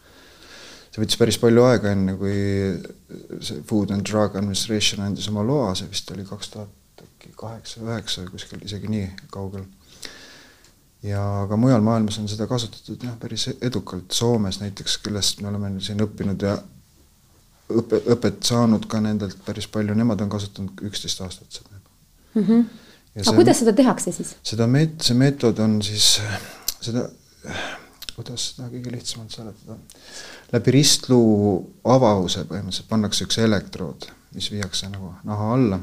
see 0.93 1.01
võttis 1.01 1.17
päris 1.17 1.39
palju 1.41 1.63
aega, 1.65 1.91
enne 1.91 2.15
kui 2.17 2.35
see 3.41 3.61
Food 3.69 3.91
and 3.91 4.05
Drug 4.09 4.35
Administration 4.37 5.05
andis 5.05 5.29
oma 5.31 5.43
loa, 5.43 5.73
see 5.75 5.89
vist 5.89 6.11
oli 6.15 6.25
kaks 6.29 6.53
tuhat 6.53 7.03
äkki 7.03 7.33
kaheksa, 7.37 7.81
üheksa, 7.81 8.27
kuskil 8.31 8.61
isegi 8.65 8.87
nii 8.87 9.09
kaugel. 9.31 9.65
ja 11.03 11.23
aga 11.41 11.57
mujal 11.57 11.81
maailmas 11.81 12.19
on 12.19 12.29
seda 12.31 12.47
kasutatud 12.47 13.03
jah, 13.03 13.17
päris 13.19 13.49
edukalt, 13.61 14.11
Soomes 14.11 14.61
näiteks, 14.61 14.97
kellest 15.03 15.41
me 15.41 15.49
oleme 15.51 15.73
siin 15.81 15.99
õppinud 16.05 16.47
ja 16.47 16.57
õpe, 17.69 17.99
õpet 18.15 18.43
saanud 18.47 18.87
ka 18.87 19.01
nendelt 19.03 19.37
päris 19.45 19.67
palju, 19.67 19.95
nemad 19.97 20.21
on 20.21 20.31
kasutanud 20.31 20.85
üksteist 20.87 21.21
aastat 21.25 21.59
seda 21.59 21.72
mm. 22.33 22.43
-hmm. 22.43 22.65
aga 23.15 23.27
see, 23.29 23.35
kuidas 23.35 23.63
seda 23.63 23.73
tehakse 23.77 24.11
siis? 24.15 24.35
seda 24.43 24.67
meet-, 24.67 24.99
see 25.01 25.17
meetod 25.17 25.59
on 25.63 25.79
siis 25.85 26.19
seda, 26.81 27.07
kuidas 28.15 28.49
seda 28.51 28.69
kõige 28.73 28.93
lihtsamalt 28.93 29.33
seletada, 29.33 29.77
läbi 30.53 30.77
ristluu 30.77 31.57
avause 31.95 32.45
põhimõtteliselt 32.49 32.89
pannakse 32.89 33.27
üks 33.27 33.41
elektrood, 33.43 34.07
mis 34.37 34.51
viiakse 34.53 34.89
nagu 34.93 35.13
naha 35.27 35.51
alla 35.57 35.81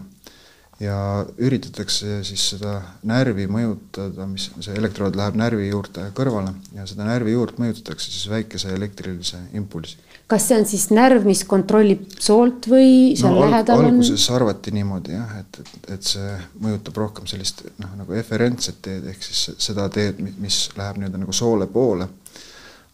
ja 0.80 0.96
üritatakse 1.38 2.22
siis 2.24 2.46
seda 2.54 2.78
närvi 3.06 3.44
mõjutada, 3.52 4.26
mis 4.30 4.48
see 4.64 4.76
elektrood 4.80 5.18
läheb 5.18 5.36
närvi 5.36 5.68
juurde 5.68 6.06
kõrvale 6.16 6.54
ja 6.76 6.86
seda 6.88 7.04
närvi 7.08 7.34
juurt 7.36 7.60
mõjutatakse 7.60 8.08
siis 8.08 8.30
väikese 8.32 8.72
elektrilise 8.72 9.42
impulsiga 9.52 10.09
kas 10.30 10.46
see 10.48 10.58
on 10.60 10.66
siis 10.68 10.86
närv, 10.94 11.24
mis 11.26 11.42
kontrollib 11.48 12.04
soolt 12.22 12.68
või 12.70 13.16
seal 13.18 13.34
no, 13.34 13.44
lähedal 13.46 13.82
on? 13.82 13.88
alguses 13.94 14.26
arvati 14.34 14.72
niimoodi 14.74 15.16
jah, 15.16 15.32
et, 15.42 15.60
et, 15.62 15.88
et 15.96 16.10
see 16.12 16.36
mõjutab 16.62 17.00
rohkem 17.02 17.26
sellist 17.30 17.64
noh, 17.82 17.92
nagu 17.98 18.16
eferentset 18.18 18.78
teed, 18.84 19.08
ehk 19.10 19.26
siis 19.26 19.56
seda 19.70 19.88
teed, 19.92 20.22
mis 20.42 20.62
läheb 20.78 21.00
nii-öelda 21.00 21.22
nagu 21.24 21.34
soole 21.36 21.66
poole. 21.70 22.08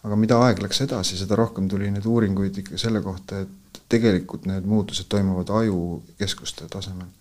aga 0.06 0.16
mida 0.16 0.38
aeg 0.46 0.62
läks 0.62 0.80
edasi, 0.86 1.18
seda 1.18 1.36
rohkem 1.38 1.68
tuli 1.68 1.90
neid 1.90 2.06
uuringuid 2.06 2.62
ikka 2.62 2.78
selle 2.78 3.02
kohta, 3.02 3.42
et 3.42 3.82
tegelikult 3.90 4.46
need 4.46 4.64
muutused 4.66 5.08
toimuvad 5.10 5.50
ajukeskuste 5.60 6.70
tasemel. 6.70 7.12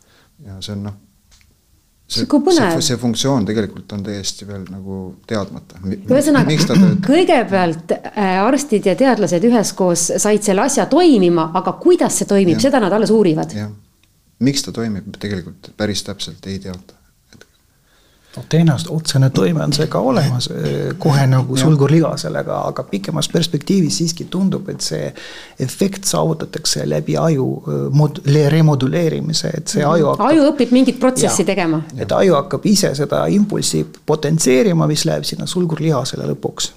ja 0.46 0.62
see 0.62 0.78
on 0.78 0.88
noh 0.90 1.02
see, 2.08 2.26
see, 2.28 2.82
see 2.86 2.98
funktsioon 3.02 3.46
tegelikult 3.48 3.94
on 3.98 4.04
täiesti 4.06 4.48
veel 4.48 4.66
nagu 4.70 5.00
teadmata. 5.28 5.80
ühesõnaga, 5.86 6.58
kõigepealt 7.10 7.96
äh, 7.98 8.36
arstid 8.44 8.86
ja 8.86 8.98
teadlased 9.00 9.48
üheskoos 9.50 10.12
said 10.22 10.46
selle 10.46 10.66
asja 10.66 10.86
toimima, 10.92 11.50
aga 11.58 11.78
kuidas 11.82 12.22
see 12.22 12.30
toimib, 12.30 12.62
seda 12.62 12.84
nad 12.84 12.94
alles 12.94 13.14
uurivad. 13.14 13.58
miks 14.46 14.68
ta 14.68 14.76
toimib, 14.76 15.16
tegelikult 15.20 15.72
päris 15.78 16.04
täpselt 16.06 16.46
ei 16.52 16.60
teata 16.60 17.05
noh, 18.36 18.46
tõenäoliselt 18.52 18.92
otsene 18.94 19.30
toime 19.36 19.64
on 19.66 19.74
see 19.76 19.88
ka 19.92 20.02
olemas 20.04 20.48
eh, 20.52 20.94
kohe 21.02 21.26
nagu 21.30 21.58
sulgurligasel, 21.60 22.36
aga, 22.42 22.62
aga 22.72 22.86
pikemas 22.90 23.30
perspektiivis 23.34 24.00
siiski 24.02 24.28
tundub, 24.32 24.70
et 24.74 24.86
see 24.86 25.10
efekt 25.66 26.08
saavutatakse 26.10 26.86
läbi 26.90 27.18
aju 27.20 27.50
eh, 27.64 27.84
mod-, 27.96 28.22
remoduleerimise, 28.56 29.52
et 29.60 29.76
see 29.76 29.86
aju 29.86 30.14
hakkab. 30.14 30.26
aju 30.32 30.48
õpib 30.52 30.74
mingit 30.76 31.00
protsessi 31.02 31.46
ja, 31.46 31.52
tegema. 31.52 31.84
et 31.98 32.12
aju 32.12 32.40
hakkab 32.40 32.66
ise 32.70 32.94
seda 32.98 33.26
impulssi 33.34 33.86
potentseerima, 34.06 34.88
mis 34.92 35.06
läheb 35.08 35.28
sinna 35.28 35.48
sulgurlihasele 35.50 36.28
lõpuks 36.34 36.74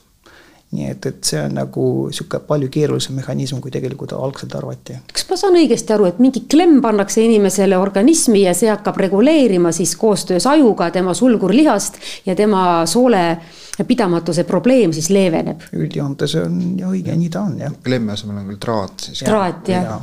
nii 0.71 0.91
et, 0.91 1.07
et 1.09 1.25
see 1.25 1.41
on 1.41 1.55
nagu 1.57 1.85
sihuke 2.13 2.43
palju 2.45 2.69
keerulisem 2.73 3.17
mehhanism, 3.17 3.61
kui 3.65 3.73
tegelikult 3.73 4.13
algselt 4.13 4.53
arvati. 4.59 4.99
kas 5.13 5.25
ma 5.31 5.39
saan 5.41 5.57
õigesti 5.57 5.95
aru, 5.97 6.09
et 6.11 6.21
mingi 6.21 6.43
klemm 6.51 6.83
pannakse 6.85 7.25
inimesele 7.25 7.79
organismi 7.81 8.43
ja 8.43 8.53
see 8.57 8.69
hakkab 8.69 9.01
reguleerima 9.01 9.73
siis 9.73 9.97
koostöös 9.97 10.47
ajuga 10.51 10.91
tema 10.93 11.15
sulgurlihast 11.17 11.97
ja 12.27 12.37
tema 12.37 12.85
soole 12.87 13.25
pidamatuse 13.89 14.45
probleem 14.45 14.93
siis 14.93 15.09
leeveneb? 15.15 15.65
üldjoontes 15.73 16.37
on 16.43 16.61
ja 16.77 16.93
õige, 16.93 17.17
nii 17.17 17.33
ta 17.33 17.47
on 17.49 17.59
jah. 17.65 17.81
klemmi 17.85 18.13
asemel 18.13 18.43
on 18.43 18.53
küll 18.53 18.61
traat 18.61 19.09
siis. 19.09 19.25
traat 19.25 19.73
jah 19.73 19.93
ja. 19.93 20.01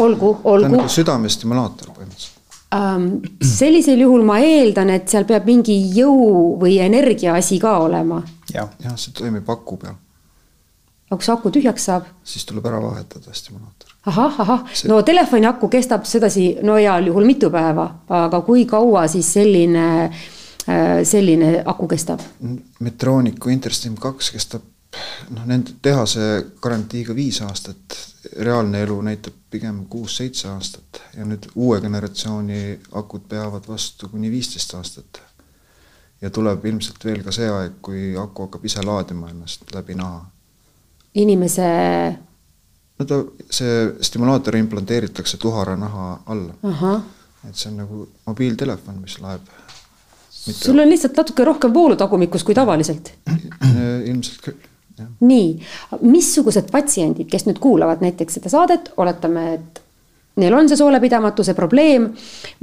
olgu, 0.00 0.40
olgu. 0.42 0.66
ta 0.66 0.72
on 0.72 0.80
nagu 0.80 0.96
südamestimulaator 0.98 1.94
põhimõtteliselt 1.94 2.33
sellisel 3.44 4.00
juhul 4.00 4.24
ma 4.26 4.40
eeldan, 4.42 4.90
et 4.90 5.08
seal 5.08 5.26
peab 5.28 5.46
mingi 5.46 5.76
jõu 5.94 6.56
või 6.58 6.78
energia 6.82 7.36
asi 7.38 7.58
ka 7.62 7.78
olema 7.84 8.22
jah, 8.52 8.70
jah, 8.82 8.96
see 8.98 9.14
toimib 9.16 9.48
aku 9.50 9.78
peal. 9.80 9.96
aga 11.10 11.18
kui 11.18 11.26
see 11.26 11.34
aku 11.34 11.52
tühjaks 11.54 11.88
saab? 11.90 12.08
siis 12.26 12.46
tuleb 12.48 12.66
ära 12.70 12.80
vahetada 12.82 13.32
stimulaator. 13.32 13.94
ahah, 14.10 14.40
ahah 14.44 14.64
see..., 14.72 14.88
no 14.90 15.00
telefoni 15.06 15.48
aku 15.48 15.70
kestab 15.72 16.06
sedasi 16.08 16.48
no 16.62 16.78
heal 16.80 17.10
juhul 17.10 17.26
mitu 17.28 17.50
päeva, 17.54 17.88
aga 18.08 18.42
kui 18.46 18.66
kaua 18.70 19.06
siis 19.08 19.32
selline, 19.38 19.88
äh, 20.68 21.00
selline 21.04 21.56
aku 21.64 21.88
kestab? 21.94 22.22
Metrooniku 22.80 23.52
Interstim 23.54 23.96
kaks 24.00 24.32
kestab 24.34 24.73
noh, 25.30 25.44
nende 25.46 25.76
tehase 25.82 26.46
garantiiga 26.62 27.14
viis 27.14 27.40
aastat, 27.42 27.96
reaalne 28.38 28.82
elu 28.82 29.00
näitab 29.02 29.36
pigem 29.50 29.84
kuus-seitse 29.90 30.48
aastat 30.48 31.02
ja 31.16 31.26
nüüd 31.28 31.46
uue 31.54 31.80
generatsiooni 31.80 32.80
akud 33.00 33.28
peavad 33.28 33.68
vastu 33.68 34.08
kuni 34.08 34.30
viisteist 34.30 34.74
aastat 34.74 35.22
ja 36.24 36.30
tuleb 36.30 36.64
ilmselt 36.64 37.04
veel 37.04 37.22
ka 37.24 37.32
see 37.34 37.48
aeg, 37.50 37.80
kui 37.84 38.12
aku 38.18 38.48
hakkab 38.48 38.64
ise 38.64 38.84
laadima 38.84 39.28
ennast 39.32 39.74
läbi 39.74 39.96
naha. 39.98 40.24
inimese 41.14 41.66
no 42.98 43.06
ta, 43.08 43.20
see 43.50 43.74
stimulaator 44.08 44.56
implanteeritakse 44.56 45.36
tuhara 45.42 45.76
naha 45.76 46.20
alla. 46.26 46.94
et 47.48 47.56
see 47.56 47.70
on 47.70 47.80
nagu 47.82 48.06
mobiiltelefon, 48.26 49.00
mis 49.02 49.18
laeb. 49.20 49.50
sul 50.30 50.78
on 50.78 50.88
lihtsalt 50.88 51.16
natuke 51.16 51.44
rohkem 51.44 51.74
voolu 51.74 51.96
tagumikus 51.96 52.44
kui 52.44 52.54
tavaliselt. 52.54 53.12
ilmselt 54.10 54.40
küll. 54.44 54.70
Nii, 55.20 55.48
missugused 56.02 56.70
patsiendid, 56.72 57.28
kes 57.30 57.48
nüüd 57.48 57.58
kuulavad 57.62 58.04
näiteks 58.04 58.38
seda 58.38 58.52
saadet, 58.52 58.92
oletame, 59.02 59.46
et 59.54 59.80
neil 60.42 60.54
on 60.54 60.68
see 60.68 60.78
soolepidamatuse 60.78 61.54
probleem, 61.54 62.08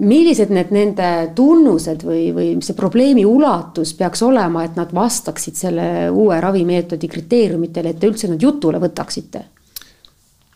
millised 0.04 0.52
need 0.52 0.74
nende 0.76 1.12
tunnused 1.36 2.04
või, 2.08 2.26
või 2.36 2.50
see 2.64 2.76
probleemi 2.76 3.24
ulatus 3.28 3.94
peaks 4.00 4.24
olema, 4.28 4.66
et 4.68 4.76
nad 4.80 4.92
vastaksid 4.96 5.60
selle 5.60 5.88
uue 6.12 6.40
ravimeetodi 6.44 7.10
kriteeriumitele, 7.12 7.94
et 7.94 8.02
te 8.02 8.12
üldse 8.12 8.32
nad 8.32 8.42
jutule 8.42 8.82
võtaksite? 8.82 9.46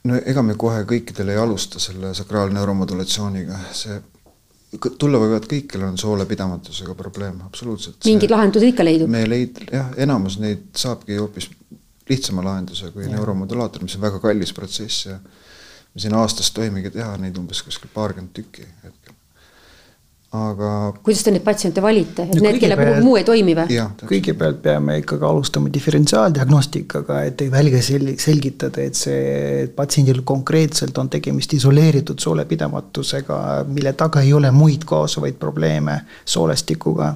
no 0.05 0.19
ega 0.21 0.43
me 0.45 0.53
kohe 0.59 0.83
kõikidel 0.85 1.31
ei 1.33 1.39
alusta 1.41 1.79
selle 1.81 2.11
sakraalneuromodulatsiooniga, 2.13 3.57
see 3.73 3.95
tulla 4.99 5.19
võivad 5.21 5.47
kõik, 5.49 5.67
kellel 5.71 5.93
on 5.93 5.99
soolepidamatusega 5.99 6.95
probleem, 6.99 7.39
absoluutselt. 7.45 7.99
mingeid 8.05 8.33
lahendusi 8.33 8.71
ikka 8.73 8.85
leidub? 8.85 9.11
me 9.11 9.23
leid-, 9.29 9.63
jah, 9.71 9.93
enamus 10.05 10.39
neid 10.41 10.67
saabki 10.77 11.19
hoopis 11.19 11.49
lihtsama 12.09 12.43
lahenduse 12.45 12.91
kui 12.93 13.07
neuromodulaator, 13.09 13.85
mis 13.85 13.95
on 13.97 14.03
väga 14.05 14.21
kallis 14.23 14.53
protsess 14.53 15.07
ja 15.07 15.17
me 15.17 16.03
siin 16.03 16.15
aastas 16.17 16.51
tohimegi 16.53 16.91
teha 16.97 17.15
neid 17.21 17.37
umbes 17.41 17.63
kuskil 17.65 17.91
paarkümmend 17.93 18.33
tükki 18.35 18.67
hetkel. 18.83 18.94
Aga 20.49 20.69
kuidas 21.03 21.23
te 21.25 21.33
neid 21.33 21.43
patsiente 21.45 21.81
valite, 21.83 22.25
et 22.27 22.35
No 22.35 22.43
need, 22.45 22.59
kelle 22.61 22.77
puhul 22.79 23.01
muu 23.05 23.15
ei 23.19 23.25
toimi 23.27 23.55
või? 23.57 23.79
kõigepealt 24.09 24.61
peame 24.63 24.99
ikkagi 25.01 25.27
alustama 25.27 25.71
diferentsiaaldiagnostikaga, 25.73 27.21
et 27.29 27.45
välja 27.51 27.81
sel-, 27.85 28.13
selgitada, 28.21 28.83
et 28.85 28.97
see 28.99 29.65
patsiendil 29.75 30.21
konkreetselt 30.27 30.97
on 31.01 31.09
tegemist 31.13 31.53
isoleeritud 31.57 32.21
soolepidamatusega, 32.21 33.39
mille 33.71 33.95
taga 33.97 34.23
ei 34.25 34.33
ole 34.33 34.51
muid 34.55 34.85
kaasuvaid 34.87 35.39
probleeme 35.41 36.01
soolestikuga. 36.25 37.15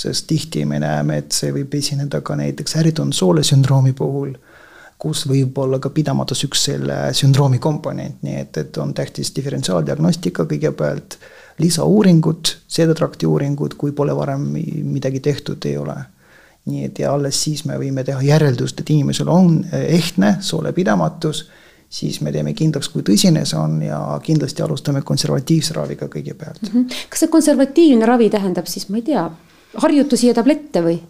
sest 0.00 0.26
tihti 0.26 0.64
me 0.64 0.78
näeme, 0.80 1.18
et 1.20 1.32
see 1.36 1.50
võib 1.52 1.74
esineda 1.76 2.22
ka 2.24 2.32
näiteks 2.36 2.76
ärritunud 2.80 3.12
soolesündroomi 3.12 3.92
puhul, 3.92 4.30
kus 5.00 5.24
võib 5.28 5.58
olla 5.60 5.78
ka 5.80 5.90
pidamatus 5.92 6.44
üks 6.46 6.64
selle 6.68 6.96
sündroomi 7.16 7.58
komponent, 7.62 8.22
nii 8.24 8.38
et, 8.42 8.56
et 8.60 8.80
on 8.80 8.94
tähtis 8.96 9.32
diferentsiaaldiagnostika 9.36 10.44
kõigepealt, 10.48 11.16
lisauuringud, 11.60 12.54
seedetrakti 12.68 13.26
uuringud, 13.26 13.76
kui 13.78 13.92
pole 13.92 14.16
varem 14.16 14.48
midagi 14.90 15.20
tehtud 15.20 15.64
ei 15.68 15.76
ole 15.80 15.96
nii 16.70 16.84
et 16.84 16.98
ja 17.00 17.14
alles 17.14 17.38
siis 17.42 17.64
me 17.64 17.78
võime 17.80 18.04
teha 18.04 18.20
järeldust, 18.22 18.82
et 18.82 18.90
inimesel 18.92 19.30
on 19.32 19.62
ehtne 19.72 20.34
soolepidamatus, 20.44 21.46
siis 21.90 22.20
me 22.20 22.32
teeme 22.32 22.52
kindlaks, 22.54 22.90
kui 22.92 23.02
tõsine 23.06 23.42
see 23.48 23.58
on 23.58 23.80
ja 23.82 24.00
kindlasti 24.22 24.62
alustame 24.62 25.02
konservatiivse 25.06 25.74
raviga 25.74 26.10
kõigepealt. 26.12 26.62
Mhm. 26.68 26.84
kas 27.10 27.24
see 27.24 27.32
konservatiivne 27.32 28.06
ravi 28.06 28.30
tähendab 28.30 28.68
siis, 28.70 28.88
ma 28.88 29.00
ei 29.00 29.08
tea, 29.08 29.24
harjutusi 29.86 30.30
ja 30.30 30.36
tablette 30.36 30.84
või? 30.84 31.00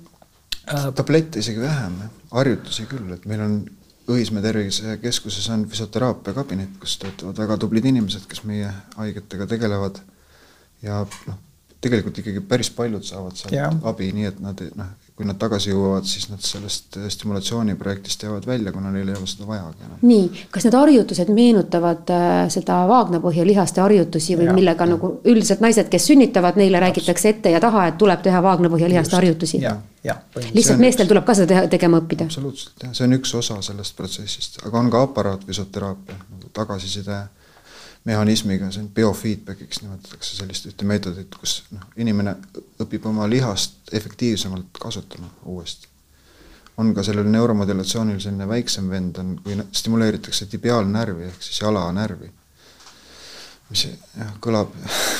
tablette 0.94 1.40
isegi 1.42 1.60
vähem, 1.60 1.96
harjutusi 2.30 2.86
küll, 2.86 3.12
et 3.12 3.26
meil 3.26 3.40
on 3.42 3.60
Õismäe 4.10 4.42
Tervisekeskuses 4.42 5.44
on 5.54 5.68
füsioteraapia 5.70 6.32
kabinet, 6.34 6.72
kus 6.82 6.96
töötavad 6.98 7.36
väga 7.38 7.56
tublid 7.62 7.84
inimesed, 7.86 8.24
kes 8.26 8.40
meie 8.48 8.70
haigetega 8.96 9.46
tegelevad. 9.46 10.00
Ja 10.82 11.04
noh, 11.26 11.38
tegelikult 11.80 12.18
ikkagi 12.20 12.42
päris 12.44 12.70
paljud 12.76 13.04
saavad 13.04 13.36
sealt 13.38 13.54
Jah. 13.56 13.76
abi, 13.88 14.10
nii 14.12 14.28
et 14.28 14.40
nad 14.44 14.60
noh, 14.76 14.90
kui 15.16 15.26
nad 15.28 15.36
tagasi 15.40 15.68
jõuavad, 15.72 16.06
siis 16.08 16.30
nad 16.30 16.40
sellest 16.44 16.96
stimulatsiooniprojektist 17.12 18.22
jäävad 18.24 18.46
välja, 18.48 18.72
kuna 18.72 18.92
neil 18.92 19.08
ei 19.08 19.16
ole 19.18 19.28
seda 19.28 19.48
vajagi 19.48 19.84
enam. 19.86 19.98
nii, 20.00 20.44
kas 20.52 20.64
need 20.64 20.76
harjutused 20.76 21.32
meenutavad 21.36 22.12
äh, 22.16 22.36
seda 22.52 22.78
vaagnapõhja 22.88 23.44
lihaste 23.48 23.84
harjutusi 23.84 24.38
või 24.40 24.48
Jah. 24.48 24.56
millega 24.56 24.88
nagu 24.88 25.12
üldiselt 25.28 25.64
naised, 25.64 25.88
kes 25.92 26.08
sünnitavad, 26.12 26.60
neile 26.60 26.80
räägitakse 26.80 27.34
ette 27.34 27.52
ja 27.52 27.60
taha, 27.60 27.86
et 27.90 27.98
tuleb 28.00 28.24
teha 28.24 28.40
vaagnapõhja 28.44 28.88
lihaste 28.92 29.16
harjutusi? 29.16 29.60
lihtsalt 30.54 30.80
meestel 30.80 31.08
tuleb 31.08 31.26
ka 31.28 31.36
seda 31.36 31.52
teha, 31.52 31.66
tegema 31.68 32.00
õppida? 32.00 32.28
absoluutselt 32.28 32.84
jah, 32.84 32.96
see 32.96 33.08
on 33.08 33.18
üks 33.20 33.34
osa 33.36 33.60
sellest 33.64 33.96
protsessist, 33.96 34.62
aga 34.64 34.80
on 34.80 34.88
ka 34.92 35.04
aparaatfüsioteraapia 35.08 36.16
nagu 36.22 36.52
tagasiside 36.56 37.26
mehhanismiga, 38.04 38.70
see 38.72 38.82
on 38.84 38.88
biofeedback'iks 38.96 39.82
nimetatakse 39.84 40.38
sellist 40.38 40.68
ühte 40.70 40.88
meetodit, 40.88 41.34
kus 41.36 41.60
noh, 41.74 41.84
inimene 42.00 42.34
õpib 42.80 43.06
oma 43.10 43.28
lihast 43.28 43.92
efektiivsemalt 43.92 44.80
kasutama 44.80 45.28
uuesti. 45.44 45.88
on 46.80 46.94
ka 46.96 47.02
sellel 47.04 47.28
neuromodulatsioonil 47.28 48.20
selline 48.20 48.48
väiksem 48.48 48.88
vend 48.90 49.18
on, 49.20 49.34
kui 49.44 49.56
stimuleeritakse 49.72 50.46
tibiaalnärvi 50.46 51.26
ehk 51.28 51.42
siis 51.44 51.60
jalanärvi, 51.60 52.30
mis 53.70 53.84
jah, 53.84 54.32
kõlab 54.40 54.72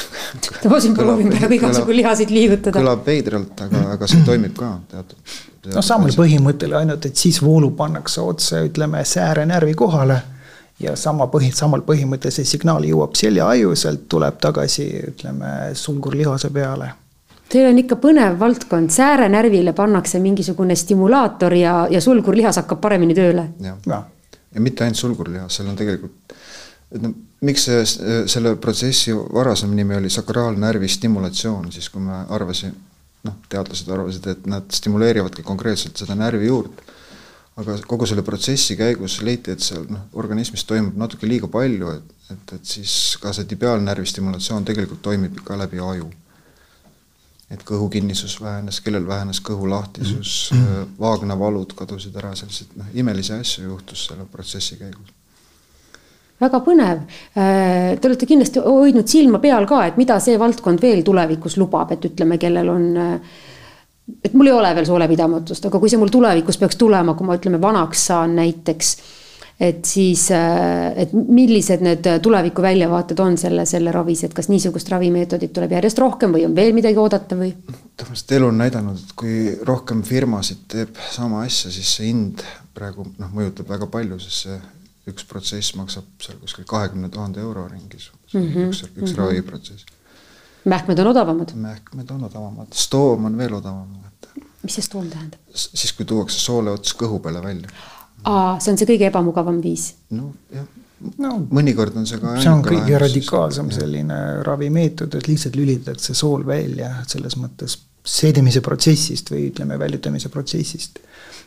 ma 0.72 0.80
siin 0.80 0.96
proovin 0.96 1.28
praegu 1.34 1.58
igasugu 1.58 2.00
lihasid 2.00 2.32
liigutada. 2.32 2.80
kõlab 2.80 3.04
veidralt, 3.06 3.60
aga, 3.66 3.84
aga 3.98 4.08
see 4.08 4.24
toimib 4.24 4.56
ka 4.56 4.72
teatud. 4.88 5.36
noh, 5.68 5.84
samal 5.84 6.16
põhimõttel, 6.16 6.80
ainult 6.80 7.12
et 7.12 7.26
siis 7.28 7.42
voolu 7.44 7.74
pannakse 7.76 8.24
otse, 8.24 8.64
ütleme, 8.70 9.04
säärenärvi 9.04 9.76
kohale 9.76 10.22
ja 10.80 10.96
sama 10.96 11.26
põhi, 11.32 11.50
samal 11.54 11.84
põhimõttel 11.86 12.32
see 12.34 12.48
signaal 12.48 12.86
jõuab 12.88 13.16
seljaaju, 13.18 13.74
sealt 13.76 14.06
tuleb 14.10 14.40
tagasi, 14.40 14.88
ütleme, 15.12 15.52
sulgurlihase 15.76 16.50
peale. 16.54 16.90
Teil 17.50 17.66
on 17.72 17.80
ikka 17.82 17.98
põnev 17.98 18.38
valdkond, 18.38 18.92
säärenärvile 18.94 19.72
pannakse 19.74 20.20
mingisugune 20.22 20.76
stimulaator 20.78 21.56
ja, 21.58 21.74
ja 21.90 22.00
sulgurlihas 22.00 22.60
hakkab 22.62 22.80
paremini 22.80 23.16
tööle. 23.16 23.48
jah 23.60 23.78
jah, 23.90 24.04
ja 24.54 24.62
mitte 24.62 24.86
ainult 24.86 25.00
sulgurlihas, 25.00 25.58
seal 25.58 25.72
on 25.72 25.78
tegelikult, 25.78 26.36
et 26.94 27.02
noh, 27.02 27.16
miks 27.46 27.66
see, 27.66 27.82
selle 28.30 28.54
protsessi 28.60 29.14
varasem 29.16 29.72
nimi 29.76 29.96
oli 29.96 30.10
sakraalnärvi 30.12 30.88
stimulatsioon, 30.88 31.72
siis 31.72 31.88
kui 31.90 32.02
me 32.04 32.22
arvasime, 32.28 32.72
noh, 33.26 33.36
teadlased 33.52 33.90
arvasid, 33.90 34.30
et 34.32 34.48
nad 34.50 34.70
stimuleerivadki 34.74 35.44
konkreetselt 35.46 36.00
seda 36.00 36.16
närvi 36.18 36.48
juurt. 36.48 36.82
Aga 37.58 37.76
kogu 37.86 38.06
selle 38.06 38.22
protsessi 38.22 38.76
käigus 38.78 39.20
leiti, 39.26 39.54
et 39.54 39.64
seal 39.64 39.84
noh, 39.90 40.06
organismis 40.20 40.64
toimub 40.68 40.96
natuke 41.00 41.28
liiga 41.28 41.50
palju, 41.50 41.92
et, 41.98 42.32
et, 42.32 42.56
et 42.56 42.72
siis 42.74 42.94
ka 43.22 43.34
see 43.36 43.48
tibiaalnärvi 43.50 44.06
stimulatsioon 44.06 44.66
tegelikult 44.68 45.02
toimib 45.02 45.40
ka 45.44 45.58
läbi 45.60 45.82
aju. 45.84 46.10
et 47.50 47.62
kõhukinnisus 47.66 48.36
vähenes, 48.38 48.76
kellel 48.80 49.06
vähenes 49.06 49.40
kõhulahtisus 49.42 50.50
mm, 50.52 50.66
-hmm. 50.66 50.90
vaagnavalud 51.00 51.72
kadusid 51.74 52.16
ära, 52.16 52.30
selliseid 52.38 52.76
noh, 52.76 52.92
imelisi 52.94 53.32
asju 53.32 53.64
juhtus 53.64 54.04
selle 54.06 54.26
protsessi 54.30 54.76
käigus 54.76 55.10
väga 56.40 56.60
põnev. 56.64 57.04
Te 57.34 58.08
olete 58.08 58.26
kindlasti 58.28 58.62
hoidnud 58.64 59.08
silma 59.08 59.40
peal 59.42 59.66
ka, 59.68 59.84
et 59.86 60.00
mida 60.00 60.18
see 60.20 60.38
valdkond 60.40 60.80
veel 60.82 61.02
tulevikus 61.04 61.58
lubab, 61.60 61.92
et 61.92 62.10
ütleme, 62.12 62.38
kellel 62.40 62.68
on. 62.68 62.92
Et 64.24 64.34
mul 64.34 64.50
ei 64.50 64.56
ole 64.56 64.74
veel 64.76 64.86
soolepidamatust, 64.88 65.66
aga 65.68 65.80
kui 65.80 65.90
see 65.92 66.00
mul 66.00 66.12
tulevikus 66.12 66.58
peaks 66.60 66.78
tulema, 66.80 67.14
kui 67.14 67.28
ma 67.28 67.38
ütleme 67.38 67.60
vanaks 67.62 68.06
saan 68.10 68.36
näiteks. 68.38 68.96
et 69.60 69.84
siis, 69.84 70.22
et 70.96 71.10
millised 71.12 71.82
need 71.84 72.06
tuleviku 72.24 72.62
väljavaated 72.64 73.18
on 73.20 73.34
selle, 73.36 73.66
selle 73.68 73.92
ravis, 73.92 74.22
et 74.24 74.32
kas 74.32 74.48
niisugust 74.48 74.88
ravimeetodit 74.88 75.52
tuleb 75.52 75.74
järjest 75.76 76.00
rohkem 76.00 76.32
või 76.32 76.46
on 76.46 76.54
veel 76.56 76.72
midagi 76.72 76.96
oodata 76.96 77.36
või? 77.36 77.52
tõenäoliselt 78.00 78.32
elu 78.38 78.48
on 78.48 78.58
näidanud, 78.62 79.04
et 79.04 79.12
kui 79.20 79.36
rohkem 79.68 80.00
firmasid 80.02 80.64
teeb 80.72 80.96
sama 81.12 81.44
asja, 81.44 81.68
siis 81.70 81.92
see 81.98 82.08
hind 82.08 82.44
praegu 82.72 83.04
noh, 83.18 83.32
mõjutab 83.36 83.68
väga 83.68 83.90
palju, 83.92 84.16
sest 84.24 84.46
see 84.46 84.60
üks 85.10 85.26
protsess 85.28 85.74
maksab 85.78 86.08
seal 86.22 86.38
kuskil 86.40 86.66
kahekümne 86.68 87.10
tuhande 87.12 87.42
euro 87.42 87.66
ringis 87.68 88.10
mm, 88.32 88.40
-hmm. 88.40 88.68
üks, 88.68 88.82
üks 88.84 88.96
mm 88.96 89.06
-hmm. 89.06 89.18
raviprotsess. 89.18 89.86
Mähkmed 90.64 90.98
on 90.98 91.12
odavamad? 91.14 91.54
mähkmed 91.54 92.10
on 92.10 92.24
odavamad, 92.28 92.74
stoom 92.74 93.30
on 93.30 93.38
veel 93.38 93.54
odavam, 93.60 93.96
mis 94.62 94.76
see 94.76 94.84
stoom 94.84 95.08
tähendab? 95.08 95.40
siis, 95.54 95.92
kui 95.96 96.08
tuuakse 96.08 96.38
soole 96.40 96.74
ots 96.74 96.94
kõhu 96.98 97.20
peale 97.24 97.42
välja. 97.44 97.70
aa, 98.24 98.58
see 98.60 98.74
on 98.74 98.80
see 98.80 98.88
kõige 98.92 99.08
ebamugavam 99.10 99.62
viis? 99.64 99.94
no 100.10 100.34
jah 100.54 100.68
no 101.20 101.36
mõnikord 101.48 101.96
on 101.96 102.08
see 102.08 102.20
ka 102.20 102.34
see 102.40 102.52
on 102.52 102.64
kõige 102.64 102.98
radikaalsem 103.00 103.70
selline 103.74 104.18
ravimeetod, 104.46 105.14
et 105.16 105.30
lihtsalt 105.30 105.56
lülitatakse 105.56 106.16
sool 106.16 106.44
välja 106.46 106.92
selles 107.08 107.38
mõttes 107.40 107.78
seedimise 108.04 108.62
protsessist 108.64 109.30
või 109.32 109.48
ütleme, 109.50 109.78
väljutamise 109.80 110.30
protsessist. 110.32 111.00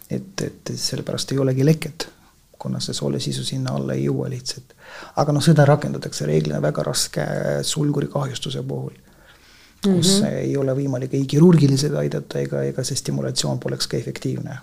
et, 0.09 0.41
et 0.41 0.73
sellepärast 0.77 1.31
ei 1.33 1.39
olegi 1.41 1.65
leket, 1.65 2.07
kuna 2.63 2.79
see 2.83 2.95
soole 2.95 3.19
sisu 3.19 3.43
sinna 3.43 3.75
alla 3.77 3.93
ei 3.93 4.05
jõua 4.07 4.29
lihtsalt. 4.31 4.75
aga 5.21 5.35
noh, 5.35 5.43
seda 5.43 5.65
rakendatakse 5.67 6.27
reeglina 6.29 6.61
väga 6.63 6.83
raske 6.89 7.25
sulguri 7.67 8.07
kahjustuse 8.13 8.63
puhul. 8.63 8.93
kus 9.83 10.19
mm 10.21 10.25
-hmm. 10.25 10.35
ei 10.43 10.57
ole 10.57 10.75
võimalik 10.75 11.13
ei 11.13 11.25
kirurgiliselt 11.25 11.95
aidata 11.99 12.39
ega, 12.39 12.61
ega 12.63 12.83
see 12.83 12.95
stimulatsioon 12.95 13.59
poleks 13.59 13.87
ka 13.87 13.97
efektiivne 13.97 14.57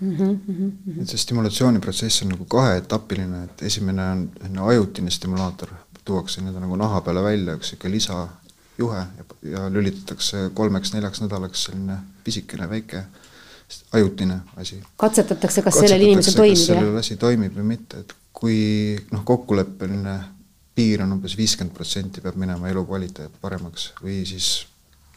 mm. 0.00 0.16
-hmm. 0.16 1.00
et 1.02 1.08
see 1.08 1.18
stimulatsiooniprotsess 1.18 2.22
on 2.22 2.28
nagu 2.36 2.44
kaheetapiline, 2.44 3.44
et 3.44 3.62
esimene 3.62 4.10
on 4.10 4.28
selline 4.40 4.68
ajutine 4.74 5.10
stimulaator, 5.10 5.74
tuuakse 6.04 6.40
nii-öelda 6.40 6.60
nagu 6.60 6.76
naha 6.76 7.00
peale 7.00 7.22
välja 7.22 7.56
üks 7.58 7.74
sihuke 7.74 7.90
lisa 7.90 8.28
juhe 8.78 8.96
ja, 8.98 9.24
ja 9.42 9.66
lülitatakse 9.70 10.50
kolmeks-neljaks 10.54 11.22
nädalaks 11.22 11.64
selline 11.64 11.98
pisikene 12.24 12.68
väike 12.70 13.04
ajutine 13.92 14.40
asi. 14.56 14.80
katsetatakse, 14.96 15.62
kas 15.62 15.78
sellel 15.80 16.06
inimesel 16.08 16.36
toimib, 16.38 16.58
jah? 16.58 16.66
sellel 16.66 16.98
asi 17.00 17.16
toimib 17.20 17.56
või 17.58 17.68
mitte, 17.74 18.02
et 18.04 18.14
kui 18.42 18.58
noh, 19.12 19.24
kokkuleppeline 19.24 20.16
piir 20.74 21.02
on 21.04 21.12
umbes 21.16 21.36
viiskümmend 21.36 21.74
protsenti, 21.76 22.22
peab 22.24 22.38
minema 22.40 22.70
elukvaliteet 22.72 23.36
paremaks 23.40 23.90
või 24.02 24.22
siis 24.28 24.66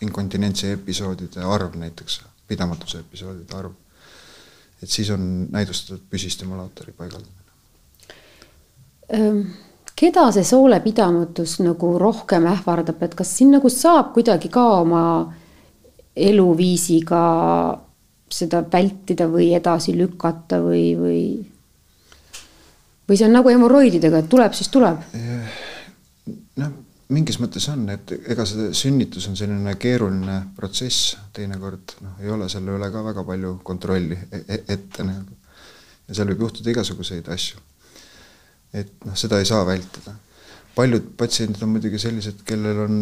inkontinentsi 0.04 0.74
episoodide 0.76 1.46
arv 1.48 1.78
näiteks, 1.80 2.20
pidamatuse 2.48 3.00
episoodide 3.00 3.56
arv. 3.58 3.72
et 4.84 4.90
siis 4.92 5.10
on 5.10 5.48
näidustatud 5.52 6.04
püsistimulaatori 6.10 6.92
paigaldamine. 6.92 7.44
keda 9.96 10.32
see 10.32 10.44
soolepidamatus 10.44 11.60
nagu 11.64 11.98
rohkem 12.00 12.46
ähvardab, 12.52 13.02
et 13.04 13.16
kas 13.16 13.38
siin 13.38 13.52
nagu 13.56 13.70
saab 13.70 14.14
kuidagi 14.14 14.50
ka 14.50 14.68
oma 14.82 15.34
eluviisiga 16.16 17.24
seda 18.32 18.64
vältida 18.72 19.28
või 19.30 19.52
edasi 19.56 19.94
lükata 19.98 20.60
või, 20.64 20.86
või 20.98 21.22
või 23.06 23.20
see 23.20 23.28
on 23.28 23.36
nagu 23.38 23.52
hemoroididega, 23.54 24.24
et 24.24 24.30
tuleb, 24.30 24.56
siis 24.58 24.72
tuleb? 24.74 25.04
noh, 26.58 26.72
mingis 27.14 27.38
mõttes 27.42 27.68
on, 27.70 27.86
et 27.94 28.16
ega 28.34 28.46
see 28.50 28.72
sünnitus 28.78 29.28
on 29.30 29.38
selline 29.38 29.76
keeruline 29.82 30.40
protsess, 30.58 31.14
teinekord 31.36 31.98
noh, 32.02 32.18
ei 32.24 32.32
ole 32.34 32.50
selle 32.50 32.74
üle 32.78 32.90
ka 32.92 33.04
väga 33.06 33.26
palju 33.28 33.56
kontrolli 33.64 34.18
e-, 34.32 34.44
e 34.48 34.62
ette 34.78 35.06
nagu. 35.06 35.38
ja 36.08 36.18
seal 36.18 36.32
võib 36.34 36.46
juhtuda 36.48 36.74
igasuguseid 36.74 37.30
asju. 37.36 37.62
et 38.74 39.06
noh, 39.06 39.18
seda 39.18 39.40
ei 39.40 39.46
saa 39.46 39.66
vältida. 39.68 40.16
paljud 40.76 41.14
patsiendid 41.18 41.62
on 41.64 41.76
muidugi 41.76 42.02
sellised, 42.02 42.42
kellel 42.46 42.84
on 42.88 43.00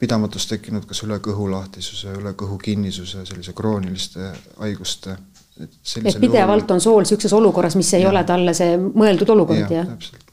pidamatus 0.00 0.46
tekkinud 0.48 0.86
kas 0.88 1.02
üle 1.04 1.18
kõhulahtisuse, 1.22 2.14
üle 2.20 2.32
kõhukinnisuse, 2.38 3.26
sellise 3.28 3.52
krooniliste 3.56 4.32
haiguste 4.58 5.16
et 5.60 6.20
pidevalt 6.20 6.64
juhul... 6.64 6.74
on 6.74 6.80
sool 6.80 7.02
niisuguses 7.04 7.32
olukorras, 7.36 7.76
mis 7.76 7.92
ei 7.94 8.04
ja. 8.04 8.10
ole 8.10 8.22
talle 8.28 8.54
see 8.56 8.76
mõeldud 8.80 9.34
olukord 9.34 9.66
ja,, 9.66 9.82
jah? 9.82 9.90
täpselt. 9.92 10.32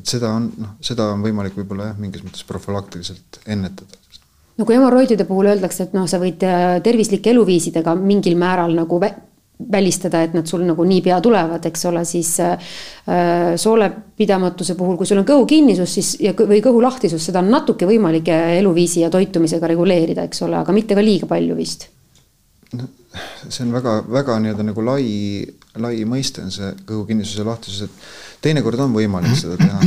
et 0.00 0.14
seda 0.14 0.32
on, 0.38 0.48
noh, 0.58 0.74
seda 0.84 1.10
on 1.14 1.22
võimalik 1.24 1.56
võib-olla 1.58 1.92
jah, 1.92 2.00
mingis 2.02 2.24
mõttes 2.26 2.46
profülaktiliselt 2.48 3.40
ennetada. 3.46 4.00
no 4.58 4.66
kui 4.66 4.78
hemoroidide 4.78 5.28
puhul 5.28 5.52
öeldakse, 5.52 5.86
et 5.86 5.96
noh, 5.96 6.08
sa 6.10 6.20
võid 6.22 6.42
äh, 6.46 6.66
tervislike 6.84 7.30
eluviisidega 7.34 7.94
mingil 8.00 8.38
määral 8.40 8.74
nagu 8.78 9.00
välistada, 9.72 10.20
et 10.22 10.34
nad 10.36 10.46
sul 10.46 10.66
nagu 10.68 10.84
niipea 10.84 11.20
tulevad, 11.24 11.64
eks 11.66 11.86
ole, 11.88 12.04
siis 12.04 12.34
äh, 12.44 12.70
äh 13.08 13.56
soolepidamatuse 13.56 14.74
puhul, 14.74 14.96
kui 14.96 15.06
sul 15.06 15.22
on 15.22 15.28
kõhukinnisus, 15.28 15.98
siis 15.98 16.14
ja, 16.20 16.34
või 16.36 16.60
kõhulahtisus, 16.64 17.30
seda 17.30 17.40
on 17.40 17.50
natuke 17.50 17.88
võimalik 17.88 18.28
eluviisi 18.32 19.00
ja 19.04 19.10
toitumisega 19.10 19.72
reguleerida, 19.74 20.28
eks 20.28 20.42
ole, 20.46 20.60
aga 20.60 20.76
mitte 20.76 20.94
ka 20.94 21.04
liiga 21.04 21.28
palju 21.30 21.56
vist 21.56 21.88
see 23.48 23.64
on 23.64 23.72
väga, 23.72 23.92
väga 24.12 24.38
nii-öelda 24.42 24.66
nagu 24.66 24.84
lai, 24.84 25.06
lai 25.80 26.04
mõiste 26.08 26.44
on 26.44 26.52
see 26.52 26.72
kõhukinnisuse 26.88 27.44
lahtisus, 27.46 27.86
et 27.86 28.44
teinekord 28.44 28.80
on 28.84 28.94
võimalik 28.96 29.36
seda 29.38 29.56
teha. 29.60 29.80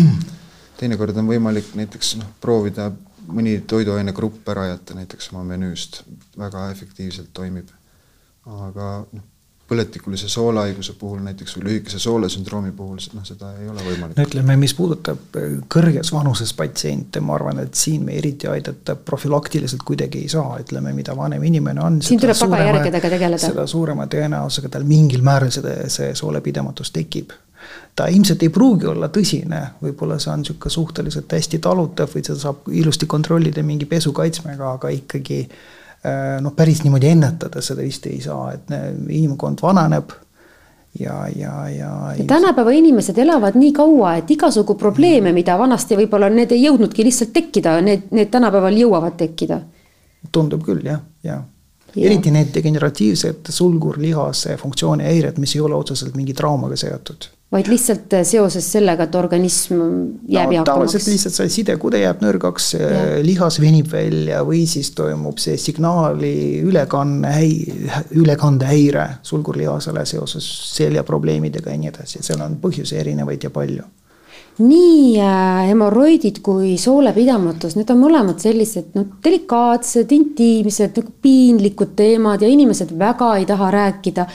teinekord 0.80 1.18
on 1.20 1.28
võimalik 1.30 1.74
näiteks 1.78 2.16
noh, 2.22 2.30
proovida 2.42 2.90
mõni 3.30 3.60
toiduainegrupp 3.68 4.48
ära 4.50 4.70
jätta 4.72 4.96
näiteks 4.98 5.34
oma 5.34 5.44
menüüst, 5.52 6.02
väga 6.40 6.70
efektiivselt 6.74 7.34
toimib. 7.34 7.70
aga 8.50 8.88
noh, 9.12 9.26
põletikulise 9.70 10.30
soolehaiguse 10.30 10.96
puhul 11.00 11.20
näiteks 11.24 11.58
või 11.58 11.66
lühikese 11.68 12.00
soolesündroomi 12.02 12.72
puhul, 12.76 13.00
noh, 13.16 13.26
seda 13.26 13.52
ei 13.62 13.70
ole 13.70 13.84
võimalik. 13.86 14.18
no 14.18 14.26
ütleme, 14.26 14.56
mis 14.60 14.74
puudutab 14.78 15.38
äh, 15.38 15.58
kõrges 15.76 16.14
vanuses 16.14 16.54
patsiente, 16.58 17.22
ma 17.24 17.36
arvan, 17.38 17.62
et 17.64 17.78
siin 17.78 18.06
me 18.08 18.18
eriti 18.18 18.50
aidata 18.50 18.96
profülaktiliselt 18.96 19.84
kuidagi 19.86 20.24
ei 20.26 20.32
saa, 20.32 20.58
ütleme, 20.64 20.94
mida 20.98 21.16
vanem 21.18 21.44
inimene 21.52 21.84
on. 21.86 22.02
siin 22.06 22.22
tuleb 22.22 22.40
tagajärgedega 22.40 23.14
tegeleda. 23.18 23.44
seda 23.46 23.68
suurema 23.70 24.10
tõenäosusega 24.10 24.74
tal 24.74 24.90
mingil 24.90 25.26
määral 25.26 25.54
seda, 25.54 25.76
see 25.92 26.16
soolepidamatus 26.18 26.94
tekib 26.96 27.36
ta 27.96 28.08
ilmselt 28.08 28.44
ei 28.44 28.50
pruugi 28.54 28.88
olla 28.88 29.10
tõsine, 29.14 29.60
võib-olla 29.84 30.16
see 30.22 30.32
on 30.32 30.44
niisugune 30.44 30.72
suhteliselt 30.74 31.34
hästi 31.36 31.60
talutav 31.64 32.14
või 32.14 32.24
seda 32.26 32.40
saab 32.40 32.70
ilusti 32.72 33.10
kontrollida 33.12 33.64
mingi 33.66 33.86
pesukaitsmega, 33.90 34.74
aga 34.78 34.92
ikkagi 34.96 35.42
noh, 36.42 36.54
päris 36.56 36.84
niimoodi 36.86 37.10
ennetada 37.12 37.62
seda 37.62 37.84
vist 37.84 38.06
ei 38.08 38.22
saa, 38.24 38.54
et 38.56 38.72
inimkond 39.12 39.60
vananeb 39.62 40.14
ja, 41.00 41.28
ja, 41.36 41.70
ja. 41.70 42.14
ja 42.18 42.24
tänapäeva 42.28 42.72
inimesed 42.72 43.18
elavad 43.18 43.56
nii 43.56 43.72
kaua, 43.74 44.16
et 44.16 44.32
igasugu 44.32 44.76
probleeme, 44.76 45.34
mida 45.36 45.58
vanasti 45.60 45.98
võib-olla 46.00 46.30
need 46.34 46.52
ei 46.56 46.64
jõudnudki 46.66 47.06
lihtsalt 47.06 47.34
tekkida, 47.36 47.78
need, 47.86 48.10
need 48.16 48.32
tänapäeval 48.32 48.78
jõuavad 48.78 49.18
tekkida. 49.20 49.62
tundub 50.32 50.64
küll 50.66 50.86
jah, 50.86 51.02
ja. 51.24 51.42
ja 51.96 52.06
eriti 52.08 52.32
need 52.32 52.54
degeneratiivsed 52.56 53.52
sulgurlihase 53.54 54.58
funktsiooni 54.58 55.04
häired, 55.04 55.38
mis 55.38 55.56
ei 55.56 55.62
ole 55.62 55.76
otseselt 55.76 56.16
mingi 56.16 56.34
traumaga 56.34 56.80
seotud 56.80 57.30
vaid 57.52 57.70
lihtsalt 57.72 58.14
äh, 58.14 58.26
seoses 58.28 58.68
sellega, 58.72 59.08
et 59.10 59.16
organism 59.18 59.80
jääb 60.30 60.54
no, 60.54 60.64
tavaliselt 60.68 61.08
lihtsalt 61.10 61.38
see 61.40 61.54
sidekude 61.60 62.02
jääb 62.04 62.22
nõrgaks, 62.24 62.72
lihas 63.26 63.60
venib 63.62 63.90
välja 63.92 64.44
või 64.48 64.66
siis 64.70 64.92
toimub 64.98 65.42
see 65.42 65.58
signaali 65.58 66.34
ülekanne, 66.66 67.38
ülekandehäire 68.18 69.08
sulgurlihasele 69.26 70.06
seoses 70.06 70.50
seljaprobleemidega 70.76 71.74
ja 71.74 71.82
nii 71.82 71.94
edasi, 71.94 72.22
seal 72.26 72.46
on 72.46 72.60
põhjusi 72.62 73.00
erinevaid 73.02 73.50
ja 73.50 73.54
palju. 73.54 73.88
Nii 74.60 75.20
äh, 75.24 75.70
hemoroidid 75.70 76.42
kui 76.44 76.74
soolepidamatus, 76.80 77.78
need 77.80 77.92
on 77.94 78.02
mõlemad 78.02 78.42
sellised 78.44 78.92
noh, 78.98 79.06
delikaatsed, 79.24 80.12
intiimsed, 80.12 80.98
nagu 81.00 81.14
piinlikud 81.24 81.94
teemad 81.96 82.44
ja 82.44 82.50
inimesed 82.52 82.92
väga 83.00 83.38
ei 83.40 83.48
taha 83.48 83.70
rääkida 83.72 84.26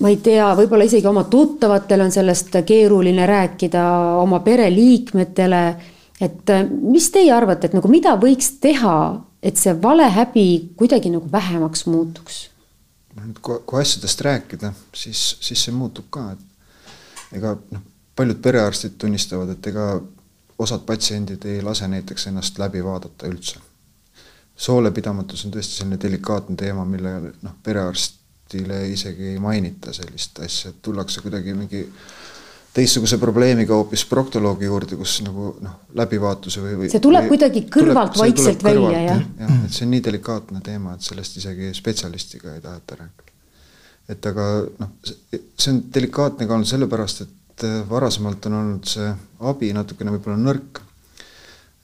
ma 0.00 0.10
ei 0.12 0.18
tea, 0.22 0.48
võib-olla 0.56 0.86
isegi 0.86 1.06
oma 1.10 1.24
tuttavatel 1.30 2.04
on 2.06 2.12
sellest 2.14 2.58
keeruline 2.66 3.26
rääkida, 3.26 3.84
oma 4.22 4.40
pereliikmetele. 4.40 5.62
et 6.20 6.50
äh, 6.50 6.66
mis 6.70 7.10
teie 7.10 7.32
arvate, 7.32 7.66
et 7.66 7.74
nagu 7.78 7.88
mida 7.88 8.16
võiks 8.18 8.56
teha, 8.60 8.98
et 9.42 9.56
see 9.56 9.74
valehäbi 9.82 10.74
kuidagi 10.76 11.10
nagu 11.10 11.32
vähemaks 11.32 11.86
muutuks? 11.86 12.48
kui, 13.42 13.60
kui 13.66 13.80
asjadest 13.80 14.20
rääkida, 14.20 14.72
siis, 14.94 15.36
siis 15.40 15.64
see 15.64 15.74
muutub 15.74 16.06
ka, 16.10 16.32
et 16.32 17.38
ega 17.38 17.56
noh, 17.70 17.82
paljud 18.16 18.38
perearstid 18.42 18.98
tunnistavad, 18.98 19.50
et 19.54 19.66
ega 19.66 20.00
osad 20.58 20.84
patsiendid 20.86 21.44
ei 21.46 21.62
lase 21.62 21.88
näiteks 21.88 22.26
ennast 22.30 22.58
läbi 22.58 22.84
vaadata 22.84 23.26
üldse. 23.26 23.58
soolepidamatus 24.58 25.44
on 25.46 25.52
tõesti 25.54 25.78
selline 25.78 26.00
delikaatne 26.02 26.56
teema, 26.56 26.84
mille 26.84 27.12
noh, 27.42 27.54
perearst 27.62 28.17
arstile 28.48 28.88
isegi 28.88 29.34
ei 29.34 29.38
mainita 29.38 29.92
sellist 29.92 30.40
asja, 30.40 30.70
et 30.70 30.80
tullakse 30.82 31.20
kuidagi 31.20 31.54
mingi 31.54 31.82
teistsuguse 32.72 33.18
probleemiga 33.18 33.74
hoopis 33.74 34.04
proktoloogi 34.08 34.64
juurde, 34.68 34.96
kus 34.96 35.18
nagu 35.24 35.54
noh, 35.60 35.78
läbivaatuse 35.98 36.62
või, 36.62 36.74
või 36.78 36.90
see 36.92 37.02
tuleb 37.02 37.26
või, 37.26 37.32
kuidagi 37.34 37.64
kõrvalt 37.68 38.14
tuleb, 38.14 38.24
vaikselt 38.24 38.60
tuleb 38.60 38.78
välja, 38.78 39.00
jah? 39.02 39.22
jah, 39.40 39.54
et 39.66 39.74
see 39.74 39.84
on 39.86 39.92
nii 39.92 40.04
delikaatne 40.04 40.62
teema, 40.64 40.94
et 40.94 41.04
sellest 41.04 41.40
isegi 41.40 41.72
spetsialistiga 41.76 42.54
ei 42.54 42.62
taheta 42.64 43.00
rääkida. 43.02 43.32
et 44.14 44.30
aga 44.32 44.48
noh, 44.78 44.94
see 45.04 45.72
on 45.72 45.82
delikaatne 45.94 46.46
ka 46.46 46.56
olnud 46.56 46.70
sellepärast, 46.70 47.24
et 47.26 47.66
äh, 47.68 47.80
varasemalt 47.90 48.46
on 48.48 48.60
olnud 48.62 48.88
see 48.88 49.10
abi 49.40 49.72
natukene 49.76 50.14
võib-olla 50.14 50.38
nõrk. 50.40 50.84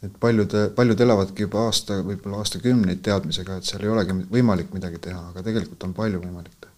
Et 0.04 0.20
paljud, 0.20 0.54
paljud 0.76 1.00
elavadki 1.00 1.46
juba 1.46 1.66
aasta, 1.68 2.02
võib-olla 2.04 2.42
aastakümneid 2.42 3.02
teadmisega, 3.04 3.58
et 3.58 3.70
seal 3.70 3.82
ei 3.86 3.92
olegi 3.94 4.18
võimalik 4.30 4.74
midagi 4.76 5.00
teha, 5.08 5.30
aga 5.32 5.42
tegelikult 5.46 5.88
on 5.88 5.96
palju 5.96 6.22
võimalik 6.22 6.54
teha 6.60 6.72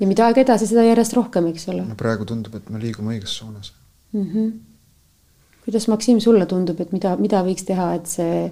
ja 0.00 0.08
mida 0.08 0.26
aeg 0.28 0.40
edasi, 0.42 0.68
seda 0.70 0.84
järjest 0.86 1.14
rohkem, 1.16 1.50
eks 1.52 1.68
ole. 1.72 1.84
no 1.86 1.98
praegu 1.98 2.26
tundub, 2.28 2.56
et 2.56 2.72
me 2.72 2.80
liigume 2.82 3.14
õiges 3.16 3.36
suunas 3.42 3.72
mm. 4.12 4.26
-hmm. 4.26 4.50
kuidas, 5.66 5.88
Maksim, 5.92 6.20
sulle 6.20 6.46
tundub, 6.46 6.80
et 6.80 6.92
mida, 6.96 7.16
mida 7.20 7.44
võiks 7.46 7.66
teha, 7.68 7.92
et 7.98 8.08
see, 8.10 8.50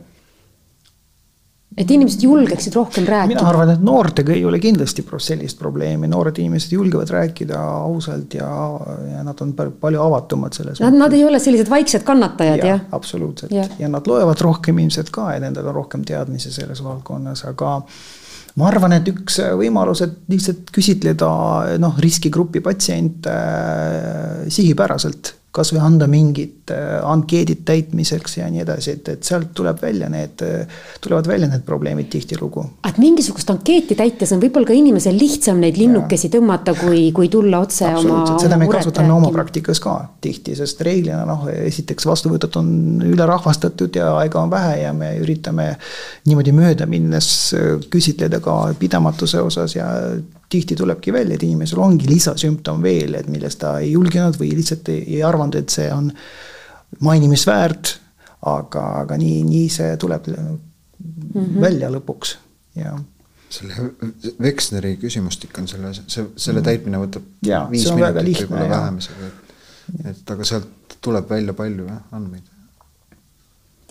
et 1.78 1.90
inimesed 1.94 2.22
julgeksid 2.22 2.74
rohkem 2.74 3.06
rääkida? 3.06 3.36
mina 3.36 3.46
arvan, 3.48 3.72
et 3.74 3.82
noortega 3.84 4.34
ei 4.34 4.44
ole 4.48 4.60
kindlasti 4.62 5.04
sellist 5.22 5.58
probleemi, 5.58 6.10
noored 6.10 6.38
inimesed 6.42 6.74
julgevad 6.74 7.10
rääkida 7.14 7.58
ausalt 7.84 8.34
ja, 8.34 8.48
ja 9.12 9.24
nad 9.26 9.40
on 9.44 9.54
palju 9.54 10.02
avatumad 10.02 10.56
selles. 10.58 10.80
Nad, 10.84 10.96
nad 10.98 11.14
ei 11.14 11.24
ole 11.24 11.40
sellised 11.42 11.70
vaiksed 11.70 12.06
kannatajad 12.06 12.62
ja,, 12.62 12.70
jah? 12.74 12.86
absoluutselt 12.98 13.54
ja. 13.54 13.66
ja 13.78 13.90
nad 13.90 14.06
loevad 14.10 14.40
rohkem 14.44 14.78
ilmselt 14.84 15.12
ka 15.14 15.32
ja 15.34 15.42
nendel 15.42 15.70
on 15.70 15.78
rohkem 15.82 16.06
teadmisi 16.08 16.52
selles 16.54 16.82
valdkonnas, 16.84 17.44
aga 17.48 17.78
ma 18.58 18.68
arvan, 18.72 18.96
et 18.98 19.08
üks 19.12 19.38
võimalus, 19.58 20.02
et 20.06 20.18
lihtsalt 20.32 20.72
küsitleda 20.74 21.30
noh, 21.78 21.98
riskigrupi 22.02 22.62
patsiente 22.64 23.34
äh, 23.34 24.46
sihipäraselt, 25.58 25.68
kasvõi 25.68 25.80
anda 25.82 26.06
mingid 26.10 26.70
äh, 26.72 26.98
ankeedid 27.06 27.64
täitmiseks 27.66 28.38
ja 28.38 28.48
nii 28.50 28.62
edasi, 28.62 28.96
et, 28.98 29.08
et 29.08 29.26
sealt 29.26 29.50
tuleb 29.56 29.80
välja 29.82 30.08
need, 30.08 30.42
tulevad 31.02 31.26
välja 31.28 31.48
need 31.50 31.64
probleemid 31.66 32.08
tihtilugu. 32.12 32.64
et 32.88 32.98
mingisugust 32.98 33.50
ankeeti 33.50 33.96
täites 33.98 34.32
on 34.32 34.42
võib-olla 34.42 34.68
ka 34.70 34.76
inimesel 34.76 35.18
lihtsam 35.18 35.60
neid 35.62 35.78
linnukesi 35.78 36.30
tõmmata, 36.32 36.74
kui, 36.78 37.10
kui 37.12 37.28
tulla 37.28 37.62
otse 37.66 37.88
oma. 37.90 38.38
seda 38.40 38.58
me 38.60 38.68
kasutame 38.70 39.12
oma 39.12 39.32
praktikas 39.34 39.80
ka 39.80 39.96
tihti, 40.20 40.56
sest 40.58 40.80
reeglina 40.86 41.24
noh, 41.28 41.48
esiteks 41.50 42.06
vastuvõtud 42.08 42.60
on 42.60 42.72
ülerahvastatud 43.08 43.98
ja 43.98 44.12
aega 44.22 44.42
on 44.42 44.52
vähe 44.52 44.82
ja 44.84 44.94
me 44.96 45.14
üritame 45.22 45.72
niimoodi 46.28 46.54
mööda 46.54 46.86
minnes 46.86 47.54
küsitleda 47.90 48.40
ka 48.44 48.60
pidamatuse 48.78 49.42
osas 49.42 49.76
ja 49.76 49.88
tihti 50.48 50.76
tulebki 50.76 51.12
välja, 51.12 51.36
et 51.36 51.42
inimesel 51.42 51.80
ongi 51.84 52.08
lisasümptom 52.08 52.82
veel, 52.82 53.14
et 53.18 53.28
millest 53.28 53.60
ta 53.60 53.78
ei 53.82 53.92
julgenud 53.92 54.38
või 54.40 54.54
lihtsalt 54.56 54.88
ei, 54.92 55.02
ei 55.16 55.22
arvanud, 55.26 55.58
et 55.60 55.72
see 55.72 55.88
on 55.92 56.10
mainimist 57.04 57.48
väärt. 57.48 57.98
aga, 58.48 58.82
aga 59.00 59.16
nii, 59.18 59.42
nii 59.44 59.68
see 59.68 59.96
tuleb 59.98 60.28
mm 60.28 60.58
-hmm. 61.34 61.60
välja 61.60 61.88
lõpuks 61.90 62.36
ja 62.78 62.92
selle 63.50 63.74
Veksneri 64.42 64.96
küsimustik 65.00 65.58
on 65.58 65.68
selle, 65.68 65.92
see, 66.06 66.26
selle 66.36 66.62
täitmine 66.62 67.00
võtab 67.00 67.24
ja, 67.42 67.64
viis 67.70 67.88
minutit 67.92 68.44
võib-olla 68.44 68.68
vähem 68.70 68.98
isegi, 68.98 69.28
et, 69.28 69.54
et 70.12 70.30
aga 70.30 70.44
sealt 70.44 70.96
tuleb 71.00 71.30
välja 71.30 71.54
palju 71.56 71.86
jah, 71.88 72.00
andmeid. 72.12 72.42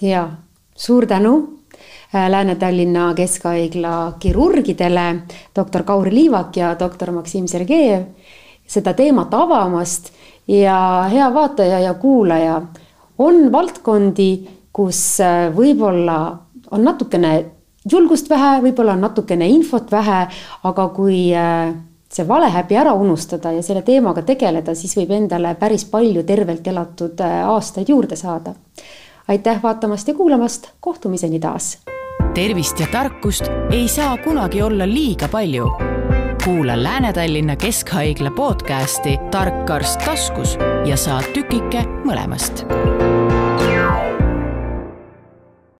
ja 0.01 0.29
suur 0.75 1.05
tänu 1.09 1.56
Lääne-Tallinna 2.13 3.13
Keskhaigla 3.13 4.13
kirurgidele, 4.19 5.15
doktor 5.55 5.83
Kaur 5.83 6.07
Liivak 6.11 6.57
ja 6.57 6.75
doktor 6.79 7.11
Maksim 7.11 7.47
Sergejev 7.47 8.03
seda 8.67 8.93
teemat 8.93 9.33
avamast. 9.33 10.11
Ja 10.47 11.07
hea 11.11 11.33
vaataja 11.33 11.79
ja 11.79 11.93
kuulaja, 11.93 12.61
on 13.17 13.51
valdkondi, 13.51 14.47
kus 14.71 15.19
äh, 15.19 15.49
võib-olla 15.55 16.37
on 16.71 16.85
natukene 16.87 17.33
julgust 17.91 18.29
vähe, 18.29 18.61
võib-olla 18.63 18.95
on 18.95 19.03
natukene 19.03 19.49
infot 19.51 19.91
vähe, 19.91 20.21
aga 20.69 20.87
kui 20.95 21.19
äh, 21.35 21.73
see 22.07 22.27
valehäbi 22.27 22.79
ära 22.79 22.93
unustada 22.95 23.51
ja 23.51 23.65
selle 23.65 23.83
teemaga 23.83 24.23
tegeleda, 24.23 24.75
siis 24.75 24.95
võib 24.95 25.11
endale 25.17 25.51
päris 25.59 25.83
palju 25.91 26.23
tervelt 26.23 26.67
elatud 26.67 27.19
aastaid 27.27 27.91
juurde 27.91 28.15
saada. 28.15 28.55
aitäh 29.27 29.59
vaatamast 29.63 30.07
ja 30.07 30.15
kuulamast, 30.15 30.71
kohtumiseni 30.79 31.39
taas 31.39 31.75
tervist 32.37 32.79
ja 32.79 32.85
tarkust 32.91 33.47
ei 33.71 33.87
saa 33.87 34.17
kunagi 34.17 34.61
olla 34.61 34.85
liiga 34.87 35.27
palju. 35.27 35.71
kuula 36.43 36.83
Lääne-Tallinna 36.83 37.55
Keskhaigla 37.55 38.31
podcasti 38.31 39.17
Tark 39.31 39.69
arst 39.69 39.99
taskus 40.05 40.57
ja 40.85 40.97
saad 40.97 41.33
tükike 41.33 41.81
mõlemast 42.05 42.61